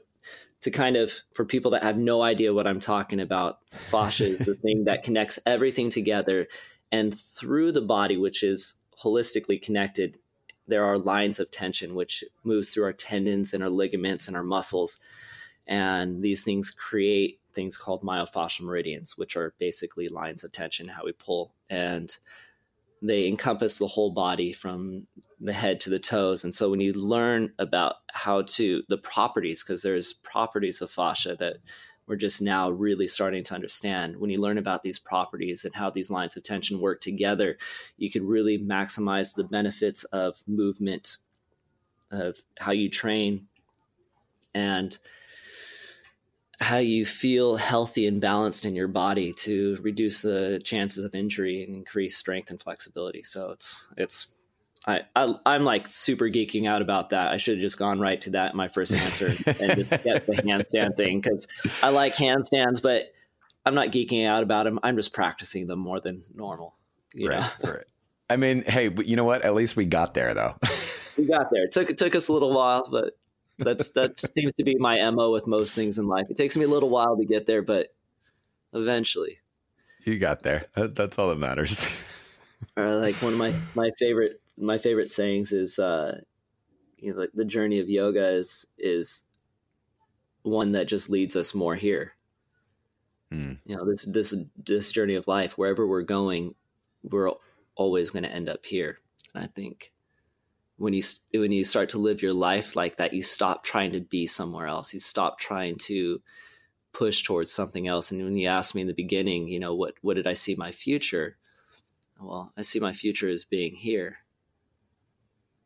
to 0.62 0.70
kind 0.70 0.96
of 0.96 1.12
for 1.35 1.44
people 1.44 1.70
that 1.72 1.83
have 1.83 1.99
no 1.99 2.22
idea 2.22 2.55
what 2.55 2.66
I'm 2.66 2.81
talking 2.81 3.20
about, 3.20 3.59
fascia 3.90 4.27
is 4.27 4.38
the 4.38 4.55
thing 4.55 4.85
that 4.85 5.03
connects 5.03 5.38
everything 5.44 5.90
together 5.90 6.46
and 6.90 7.14
through 7.14 7.72
the 7.72 7.83
body, 7.83 8.16
which 8.16 8.42
is 8.42 8.77
holistically 9.03 9.61
connected 9.61 10.18
there 10.66 10.85
are 10.85 10.98
lines 10.98 11.38
of 11.38 11.50
tension 11.50 11.94
which 11.94 12.24
moves 12.44 12.70
through 12.70 12.85
our 12.85 12.92
tendons 12.92 13.52
and 13.52 13.62
our 13.62 13.70
ligaments 13.70 14.29
and 14.29 14.37
our 14.37 14.42
muscles. 14.42 14.98
And 15.66 16.22
these 16.22 16.44
things 16.44 16.70
create 16.70 17.40
things 17.52 17.76
called 17.76 18.02
myofascial 18.02 18.62
meridians 18.62 19.16
which 19.16 19.37
are 19.37 19.55
basically 19.59 20.09
lines 20.09 20.44
of 20.44 20.52
tension 20.52 20.88
how 20.88 21.05
we 21.05 21.12
pull. 21.12 21.55
And 21.70 22.16
they 23.02 23.29
encompass 23.29 23.79
the 23.79 23.87
whole 23.87 24.11
body 24.11 24.52
from 24.52 25.07
the 25.40 25.52
head 25.52 25.81
to 25.81 25.90
the 25.90 25.98
toes. 25.98 26.44
And 26.44 26.55
so 26.55 26.70
when 26.70 26.81
you 26.81 26.92
learn 26.92 27.52
about 27.59 27.96
how 28.12 28.42
to 28.42 28.83
the 28.88 28.98
properties 28.98 29.62
because 29.62 29.83
there's 29.83 30.12
properties 30.12 30.81
of 30.81 30.90
fascia 30.90 31.37
that 31.38 31.59
we're 32.07 32.16
just 32.16 32.40
now 32.40 32.71
really 32.71 33.09
starting 33.09 33.42
to 33.45 33.55
understand 33.55 34.16
when 34.16 34.31
you 34.31 34.40
learn 34.40 34.59
about 34.59 34.83
these 34.83 34.99
properties 34.99 35.64
and 35.64 35.75
how 35.75 35.90
these 35.90 36.11
lines 36.11 36.37
of 36.37 36.42
tension 36.42 36.81
work 36.81 37.01
together 37.01 37.57
you 37.97 38.11
can 38.11 38.27
really 38.27 38.59
maximize 38.59 39.35
the 39.35 39.45
benefits 39.45 40.05
of 40.05 40.37
movement 40.47 41.19
of 42.11 42.38
how 42.59 42.73
you 42.73 42.88
train 42.88 43.47
and 44.55 44.99
how 46.61 46.79
you 46.79 47.05
feel 47.05 47.57
healthy 47.57 48.07
and 48.07 48.21
balanced 48.21 48.64
in 48.64 48.75
your 48.75 48.88
body 48.88 49.33
to 49.35 49.79
reduce 49.83 50.23
the 50.23 50.61
chances 50.64 51.05
of 51.05 51.14
injury 51.14 51.62
and 51.62 51.75
increase 51.75 52.16
strength 52.16 52.51
and 52.51 52.61
flexibility. 52.61 53.23
So 53.23 53.51
it's 53.51 53.88
it's 53.97 54.29
I, 54.87 55.01
I 55.16 55.57
am 55.57 55.64
like 55.64 55.88
super 55.88 56.27
geeking 56.27 56.66
out 56.66 56.81
about 56.81 57.11
that. 57.11 57.29
I 57.29 57.38
should 57.38 57.55
have 57.55 57.61
just 57.61 57.79
gone 57.79 57.99
right 57.99 58.20
to 58.20 58.31
that 58.31 58.53
in 58.53 58.57
my 58.57 58.68
first 58.68 58.94
answer 58.94 59.27
and 59.27 59.37
just 59.37 59.90
get 59.90 60.27
the 60.27 60.40
handstand 60.44 60.96
thing 60.96 61.20
because 61.20 61.49
I 61.83 61.88
like 61.88 62.14
handstands, 62.14 62.81
but 62.81 63.03
I'm 63.64 63.75
not 63.75 63.88
geeking 63.88 64.27
out 64.27 64.44
about 64.44 64.64
them. 64.64 64.79
I'm 64.85 64.96
just 64.96 65.12
practicing 65.12 65.66
them 65.66 65.81
more 65.81 65.99
than 65.99 66.22
normal. 66.35 66.77
right, 67.20 67.57
right. 67.64 67.85
I 68.31 68.37
mean, 68.37 68.62
hey, 68.64 68.90
you 69.05 69.16
know 69.16 69.25
what? 69.25 69.42
At 69.42 69.55
least 69.55 69.77
we 69.77 69.87
got 69.87 70.14
there, 70.14 70.35
though. 70.35 70.55
we 71.18 71.27
got 71.27 71.51
there. 71.51 71.64
It 71.64 71.72
took 71.72 71.90
it 71.90 71.99
took 71.99 72.14
us 72.14 72.29
a 72.29 72.33
little 72.33 72.55
while, 72.55 72.88
but 72.90 73.16
that's 73.59 73.90
that 73.90 74.20
seems 74.20 74.53
to 74.55 74.64
be 74.64 74.77
my 74.77 75.11
mo 75.11 75.33
with 75.33 75.46
most 75.46 75.75
things 75.75 75.99
in 75.99 76.07
life. 76.07 76.27
It 76.31 76.37
takes 76.37 76.57
me 76.57 76.64
a 76.64 76.68
little 76.68 76.90
while 76.90 77.16
to 77.16 77.25
get 77.25 77.46
there, 77.46 77.62
but 77.62 77.88
eventually, 78.72 79.38
you 80.05 80.18
got 80.18 80.42
there. 80.42 80.66
That's 80.75 81.18
all 81.18 81.29
that 81.29 81.38
matters. 81.38 81.87
or 82.77 82.96
like 82.96 83.14
one 83.16 83.33
of 83.33 83.38
my 83.38 83.55
my 83.75 83.90
favorite 83.99 84.40
my 84.59 84.79
favorite 84.79 85.11
sayings 85.11 85.53
is, 85.53 85.79
uh, 85.79 86.21
you 86.99 87.12
know, 87.12 87.21
like 87.21 87.31
the 87.35 87.45
journey 87.45 87.79
of 87.79 87.88
yoga 87.88 88.29
is 88.29 88.66
is 88.79 89.25
one 90.42 90.73
that 90.73 90.88
just 90.88 91.11
leads 91.11 91.37
us 91.37 91.55
more 91.55 91.75
here. 91.75 92.14
Mm. 93.33 93.59
You 93.64 93.77
know, 93.77 93.85
this 93.85 94.05
this 94.05 94.35
this 94.57 94.92
journey 94.92 95.14
of 95.14 95.27
life, 95.27 95.59
wherever 95.59 95.87
we're 95.87 96.03
going, 96.03 96.55
we're 97.03 97.33
always 97.75 98.11
going 98.11 98.23
to 98.23 98.33
end 98.33 98.49
up 98.49 98.64
here. 98.64 98.99
And 99.35 99.45
I 99.45 99.49
think 99.49 99.92
when 100.79 100.92
you 100.92 101.03
when 101.33 101.53
you 101.53 101.64
start 101.64 101.90
to 101.90 101.99
live 101.99 102.23
your 102.23 102.33
life 102.33 102.77
like 102.77 102.97
that, 102.97 103.12
you 103.12 103.23
stop 103.23 103.64
trying 103.64 103.92
to 103.92 104.01
be 104.01 104.27
somewhere 104.27 104.66
else. 104.66 104.95
You 104.95 105.01
stop 105.01 105.38
trying 105.38 105.77
to 105.77 106.21
push 106.92 107.23
towards 107.23 107.53
something 107.53 107.87
else. 107.88 108.11
And 108.11 108.23
when 108.23 108.37
you 108.37 108.49
asked 108.49 108.75
me 108.75 108.81
in 108.81 108.87
the 108.87 108.95
beginning, 108.95 109.49
you 109.49 109.61
know, 109.61 109.75
what 109.75 109.95
what 110.03 110.14
did 110.14 110.27
I 110.27 110.35
see 110.35 110.55
my 110.55 110.71
future? 110.71 111.37
Well, 112.19 112.53
I 112.57 112.62
see 112.62 112.81
my 112.81 112.92
future 112.92 113.29
as 113.29 113.45
being 113.45 113.75
here, 113.75 114.19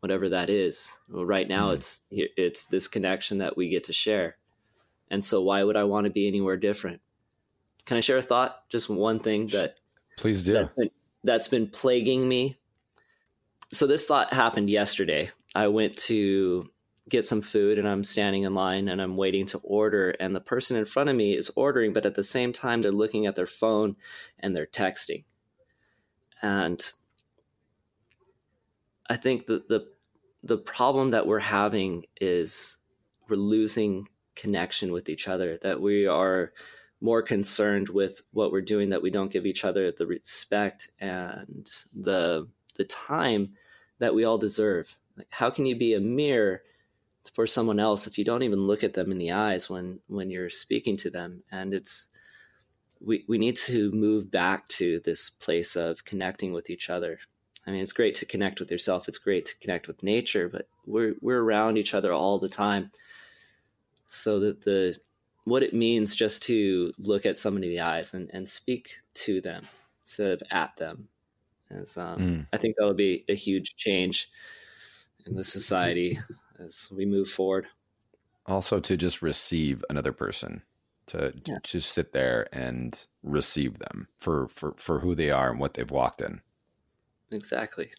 whatever 0.01 0.29
that 0.29 0.51
is. 0.51 0.99
Well, 1.09 1.25
right 1.25 1.49
now, 1.49 1.69
mm-hmm. 1.69 1.77
it's 1.77 2.03
it's 2.11 2.65
this 2.67 2.89
connection 2.89 3.39
that 3.39 3.57
we 3.57 3.69
get 3.69 3.85
to 3.85 3.93
share. 3.93 4.37
And 5.11 5.25
so, 5.25 5.43
why 5.43 5.63
would 5.63 5.77
I 5.77 5.85
want 5.85 6.05
to 6.05 6.11
be 6.11 6.29
anywhere 6.29 6.57
different? 6.57 7.01
Can 7.87 7.97
I 7.97 8.01
share 8.01 8.19
a 8.19 8.23
thought? 8.23 8.69
Just 8.69 8.89
one 8.89 9.21
thing 9.21 9.49
that 9.49 9.77
please 10.19 10.43
do. 10.43 10.53
That's 10.53 10.75
been, 10.75 10.91
that's 11.25 11.49
been 11.49 11.67
plaguing 11.67 12.29
me 12.29 12.59
so 13.73 13.87
this 13.87 14.07
thought 14.07 14.33
happened 14.33 14.69
yesterday. 14.69 15.31
I 15.55 15.69
went 15.69 15.97
to 15.99 16.69
get 17.09 17.27
some 17.27 17.43
food 17.43 17.79
and 17.79 17.89
I'm 17.89 18.05
standing 18.05 18.45
in 18.45 18.55
line 18.55 18.89
and 18.89 19.01
I'm 19.01 19.17
waiting 19.17 19.47
to 19.47 19.59
order 19.59 20.11
and 20.21 20.35
the 20.35 20.41
person 20.41 20.77
in 20.77 20.85
front 20.85 21.11
of 21.11 21.17
me 21.17 21.37
is 21.37 21.51
ordering 21.57 21.93
but 21.93 22.07
at 22.07 22.15
the 22.15 22.23
same 22.23 22.53
time 22.53 22.81
they're 22.81 22.93
looking 22.93 23.27
at 23.27 23.35
their 23.35 23.47
phone 23.47 23.97
and 24.39 24.55
they're 24.55 24.67
texting. 24.67 25.25
And 26.43 26.81
I 29.11 29.17
think 29.17 29.47
that 29.47 29.69
the 29.69 29.89
the 30.45 30.57
problem 30.57 31.11
that 31.11 31.27
we're 31.27 31.41
having 31.41 32.05
is 32.21 32.79
we're 33.29 33.37
losing 33.37 34.07
connection 34.37 34.93
with 34.93 35.09
each 35.11 35.29
other 35.29 35.59
that 35.59 35.81
we 35.81 36.07
are 36.07 36.53
more 37.01 37.21
concerned 37.21 37.89
with 37.89 38.23
what 38.33 38.53
we're 38.53 38.63
doing 38.63 38.91
that 38.91 39.03
we 39.03 39.11
don't 39.11 39.33
give 39.33 39.45
each 39.45 39.65
other 39.65 39.91
the 39.91 40.07
respect 40.07 40.93
and 41.01 41.69
the 41.93 42.47
the 42.77 42.85
time 42.85 43.53
that 43.99 44.15
we 44.15 44.25
all 44.25 44.39
deserve. 44.39 44.97
Like, 45.17 45.29
how 45.31 45.51
can 45.51 45.67
you 45.67 45.77
be 45.77 45.95
a 45.95 46.01
mirror 46.01 46.63
for 47.35 47.47
someone 47.47 47.81
else 47.81 48.07
if 48.07 48.17
you 48.17 48.25
don't 48.25 48.45
even 48.45 48.61
look 48.61 48.85
at 48.85 48.95
them 48.95 49.11
in 49.11 49.19
the 49.19 49.33
eyes 49.33 49.69
when 49.69 50.01
when 50.07 50.31
you're 50.31 50.51
speaking 50.51 50.97
to 50.99 51.11
them? 51.11 51.43
And 51.51 51.75
it's 51.75 52.07
we 53.01 53.25
we 53.27 53.39
need 53.39 53.57
to 53.57 53.91
move 53.91 54.31
back 54.31 54.69
to 54.69 55.01
this 55.01 55.31
place 55.31 55.75
of 55.75 56.05
connecting 56.05 56.53
with 56.53 56.71
each 56.71 56.89
other. 56.89 57.19
I 57.67 57.71
mean, 57.71 57.83
it's 57.83 57.93
great 57.93 58.15
to 58.17 58.27
connect 58.27 58.59
with 58.59 58.71
yourself. 58.71 59.07
It's 59.07 59.19
great 59.19 59.47
to 59.47 59.59
connect 59.59 59.87
with 59.87 60.03
nature, 60.03 60.49
but 60.49 60.69
we're 60.87 61.15
we're 61.21 61.43
around 61.43 61.77
each 61.77 61.95
other 61.95 62.13
all 62.13 62.39
the 62.39 62.49
time. 62.49 62.91
So 64.07 64.41
that 64.41 64.63
the 64.63 64.97
what 65.45 65.63
it 65.63 65.75
means 65.75 66.15
just 66.15 66.43
to 66.45 66.93
look 66.99 67.27
at 67.27 67.37
somebody 67.37 67.69
in 67.69 67.73
the 67.73 67.81
eyes 67.81 68.15
and, 68.15 68.31
and 68.33 68.49
speak 68.49 69.01
to 69.15 69.41
them 69.41 69.67
instead 70.03 70.33
of 70.33 70.43
at 70.51 70.77
them 70.77 71.09
as 71.71 71.97
um, 71.97 72.19
mm. 72.19 72.47
I 72.53 72.57
think 72.57 72.77
that 72.77 72.87
would 72.87 72.97
be 72.97 73.25
a 73.29 73.35
huge 73.35 73.77
change 73.77 74.31
in 75.27 75.35
the 75.35 75.45
society 75.45 76.19
as 76.59 76.89
we 76.95 77.07
move 77.07 77.29
forward. 77.29 77.67
Also, 78.47 78.81
to 78.81 78.97
just 78.97 79.23
receive 79.23 79.85
another 79.89 80.13
person, 80.13 80.63
to 81.07 81.33
yeah. 81.47 81.59
just 81.63 81.93
sit 81.93 82.13
there 82.13 82.49
and 82.53 83.07
receive 83.23 83.79
them 83.79 84.09
for, 84.19 84.49
for 84.49 84.75
for 84.77 85.01
who 85.01 85.15
they 85.15 85.31
are 85.31 85.51
and 85.51 85.61
what 85.61 85.75
they've 85.75 85.91
walked 85.91 86.21
in. 86.21 86.41
Exactly. 87.31 87.91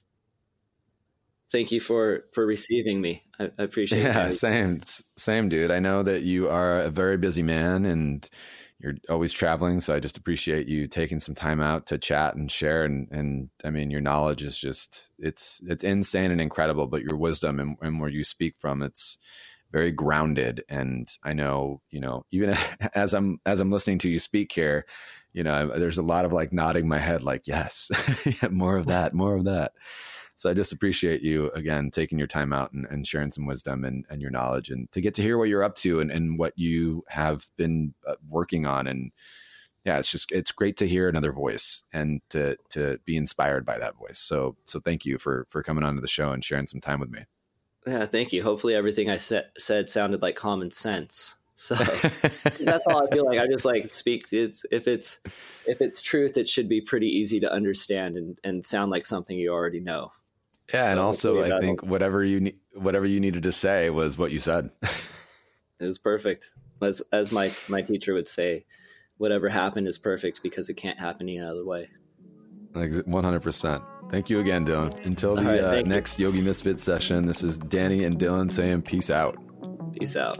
Thank 1.52 1.72
you 1.72 1.80
for 1.82 2.26
for 2.34 2.46
receiving 2.46 3.02
me. 3.02 3.24
I, 3.40 3.52
I 3.60 3.64
appreciate. 3.64 4.04
Yeah, 4.04 4.30
same, 4.32 4.80
same, 5.18 5.50
dude. 5.50 5.72
I 5.72 5.80
know 5.80 6.02
that 6.04 6.24
you 6.24 6.50
are 6.50 6.80
a 6.82 6.90
very 6.90 7.18
busy 7.18 7.44
man 7.44 7.86
and 7.86 8.30
you're 8.82 8.96
always 9.10 9.32
traveling 9.32 9.80
so 9.80 9.94
i 9.94 10.00
just 10.00 10.18
appreciate 10.18 10.68
you 10.68 10.88
taking 10.88 11.20
some 11.20 11.36
time 11.36 11.62
out 11.62 11.86
to 11.86 11.98
chat 11.98 12.36
and 12.36 12.52
share 12.52 12.84
and 12.84 13.08
and 13.12 13.50
i 13.64 13.70
mean 13.70 13.92
your 13.92 14.02
knowledge 14.02 14.44
is 14.44 14.58
just 14.58 15.12
it's 15.20 15.62
it's 15.68 15.84
insane 15.84 16.32
and 16.32 16.42
incredible 16.42 16.88
but 16.88 17.04
your 17.04 17.16
wisdom 17.18 17.60
and, 17.60 17.78
and 17.82 18.00
where 18.00 18.10
you 18.10 18.24
speak 18.24 18.56
from 18.58 18.82
it's 18.82 19.18
very 19.72 19.92
grounded 19.92 20.64
and 20.68 21.10
i 21.24 21.32
know 21.34 21.82
you 21.92 22.00
know 22.00 22.26
even 22.32 22.58
as 22.96 23.14
i'm 23.14 23.40
as 23.46 23.60
i'm 23.60 23.72
listening 23.72 24.00
to 24.00 24.10
you 24.10 24.20
speak 24.20 24.52
here 24.52 24.86
you 25.34 25.44
know 25.44 25.68
there's 25.78 25.98
a 25.98 26.04
lot 26.04 26.26
of 26.26 26.34
like 26.34 26.52
nodding 26.52 26.88
my 26.88 27.00
head 27.00 27.24
like 27.24 27.48
yes 27.48 27.92
more 28.52 28.78
of 28.78 28.88
that 28.88 29.14
more 29.14 29.36
of 29.36 29.46
that 29.46 29.72
so 30.42 30.50
I 30.50 30.56
just 30.56 30.74
appreciate 30.74 31.22
you 31.22 31.52
again 31.52 31.92
taking 31.92 32.18
your 32.18 32.28
time 32.28 32.52
out 32.52 32.72
and, 32.72 32.88
and 32.90 33.06
sharing 33.06 33.30
some 33.30 33.46
wisdom 33.46 33.84
and, 33.84 34.06
and, 34.10 34.24
your 34.24 34.32
knowledge 34.32 34.72
and 34.72 34.92
to 34.92 35.00
get 35.00 35.14
to 35.16 35.22
hear 35.22 35.38
what 35.38 35.50
you're 35.50 35.64
up 35.64 35.76
to 35.76 36.00
and, 36.00 36.10
and 36.10 36.40
what 36.40 36.58
you 36.58 37.04
have 37.10 37.46
been 37.58 37.94
uh, 38.08 38.16
working 38.28 38.66
on. 38.66 38.88
And 38.88 39.12
yeah, 39.86 40.00
it's 40.00 40.10
just 40.10 40.32
it's 40.32 40.52
great 40.52 40.78
to 40.78 40.88
hear 40.88 41.08
another 41.08 41.32
voice 41.32 41.84
and 41.94 42.22
to 42.30 42.58
to 42.70 43.00
be 43.06 43.18
inspired 43.18 43.68
by 43.68 43.78
that 43.78 43.98
voice. 43.98 44.18
So 44.18 44.56
so 44.66 44.80
thank 44.80 45.06
you 45.06 45.20
for 45.20 45.46
for 45.50 45.62
coming 45.62 45.84
onto 45.84 46.02
the 46.02 46.08
show 46.08 46.32
and 46.32 46.44
sharing 46.44 46.66
some 46.66 46.82
time 46.82 47.00
with 47.00 47.12
me. 47.12 47.26
Yeah, 47.86 48.06
thank 48.06 48.34
you. 48.34 48.42
Hopefully 48.42 48.74
everything 48.74 49.10
I 49.10 49.18
said 49.18 49.50
said 49.60 49.92
sounded 49.92 50.24
like 50.24 50.36
common 50.36 50.72
sense. 50.72 51.36
So 51.62 51.76
that's 52.60 52.88
all 52.88 53.06
I 53.06 53.12
feel 53.12 53.24
like. 53.24 53.38
I 53.38 53.46
just 53.46 53.66
like 53.66 53.88
speak. 53.88 54.34
It's 54.34 54.66
if 54.72 54.88
it's 54.88 55.20
if 55.68 55.80
it's 55.80 56.02
truth, 56.02 56.36
it 56.36 56.48
should 56.48 56.68
be 56.68 56.82
pretty 56.82 57.06
easy 57.06 57.40
to 57.40 57.52
understand 57.52 58.18
and, 58.18 58.40
and 58.44 58.66
sound 58.66 58.90
like 58.90 59.06
something 59.06 59.38
you 59.38 59.52
already 59.52 59.80
know. 59.80 60.12
Yeah, 60.74 60.86
so 60.86 60.92
and 60.92 61.00
also 61.00 61.44
I 61.44 61.60
think 61.60 61.84
whatever 61.84 62.24
you 62.24 62.52
whatever 62.74 63.06
you 63.06 63.20
needed 63.20 63.44
to 63.44 63.52
say 63.52 63.92
was 63.92 64.18
what 64.18 64.32
you 64.32 64.40
said. 64.40 64.72
it 64.82 65.86
was 65.86 66.00
perfect. 66.00 66.50
As 66.82 67.04
as 67.12 67.32
my 67.32 67.52
my 67.68 67.84
teacher 67.84 68.16
would 68.16 68.28
say, 68.28 68.66
whatever 69.18 69.48
happened 69.48 69.88
is 69.88 70.00
perfect 70.00 70.42
because 70.42 70.68
it 70.68 70.78
can't 70.78 70.98
happen 70.98 71.30
any 71.30 71.40
other 71.40 71.64
way. 71.64 71.92
Like 72.74 72.92
One 73.06 73.24
hundred 73.24 73.44
percent. 73.44 73.84
Thank 74.10 74.32
you 74.32 74.40
again, 74.40 74.66
Dylan. 74.66 75.06
Until 75.06 75.36
the 75.36 75.44
right, 75.44 75.64
uh, 75.64 75.82
next. 75.82 76.20
Yogi 76.20 76.42
Misfit 76.42 76.80
session, 76.80 77.28
this 77.28 77.44
is 77.44 77.60
Danni 77.60 78.04
and 78.04 78.20
Dylan 78.20 78.52
saying 78.52 78.82
peace 78.82 79.12
out. 79.12 79.38
Peace 79.94 80.16
out. 80.16 80.40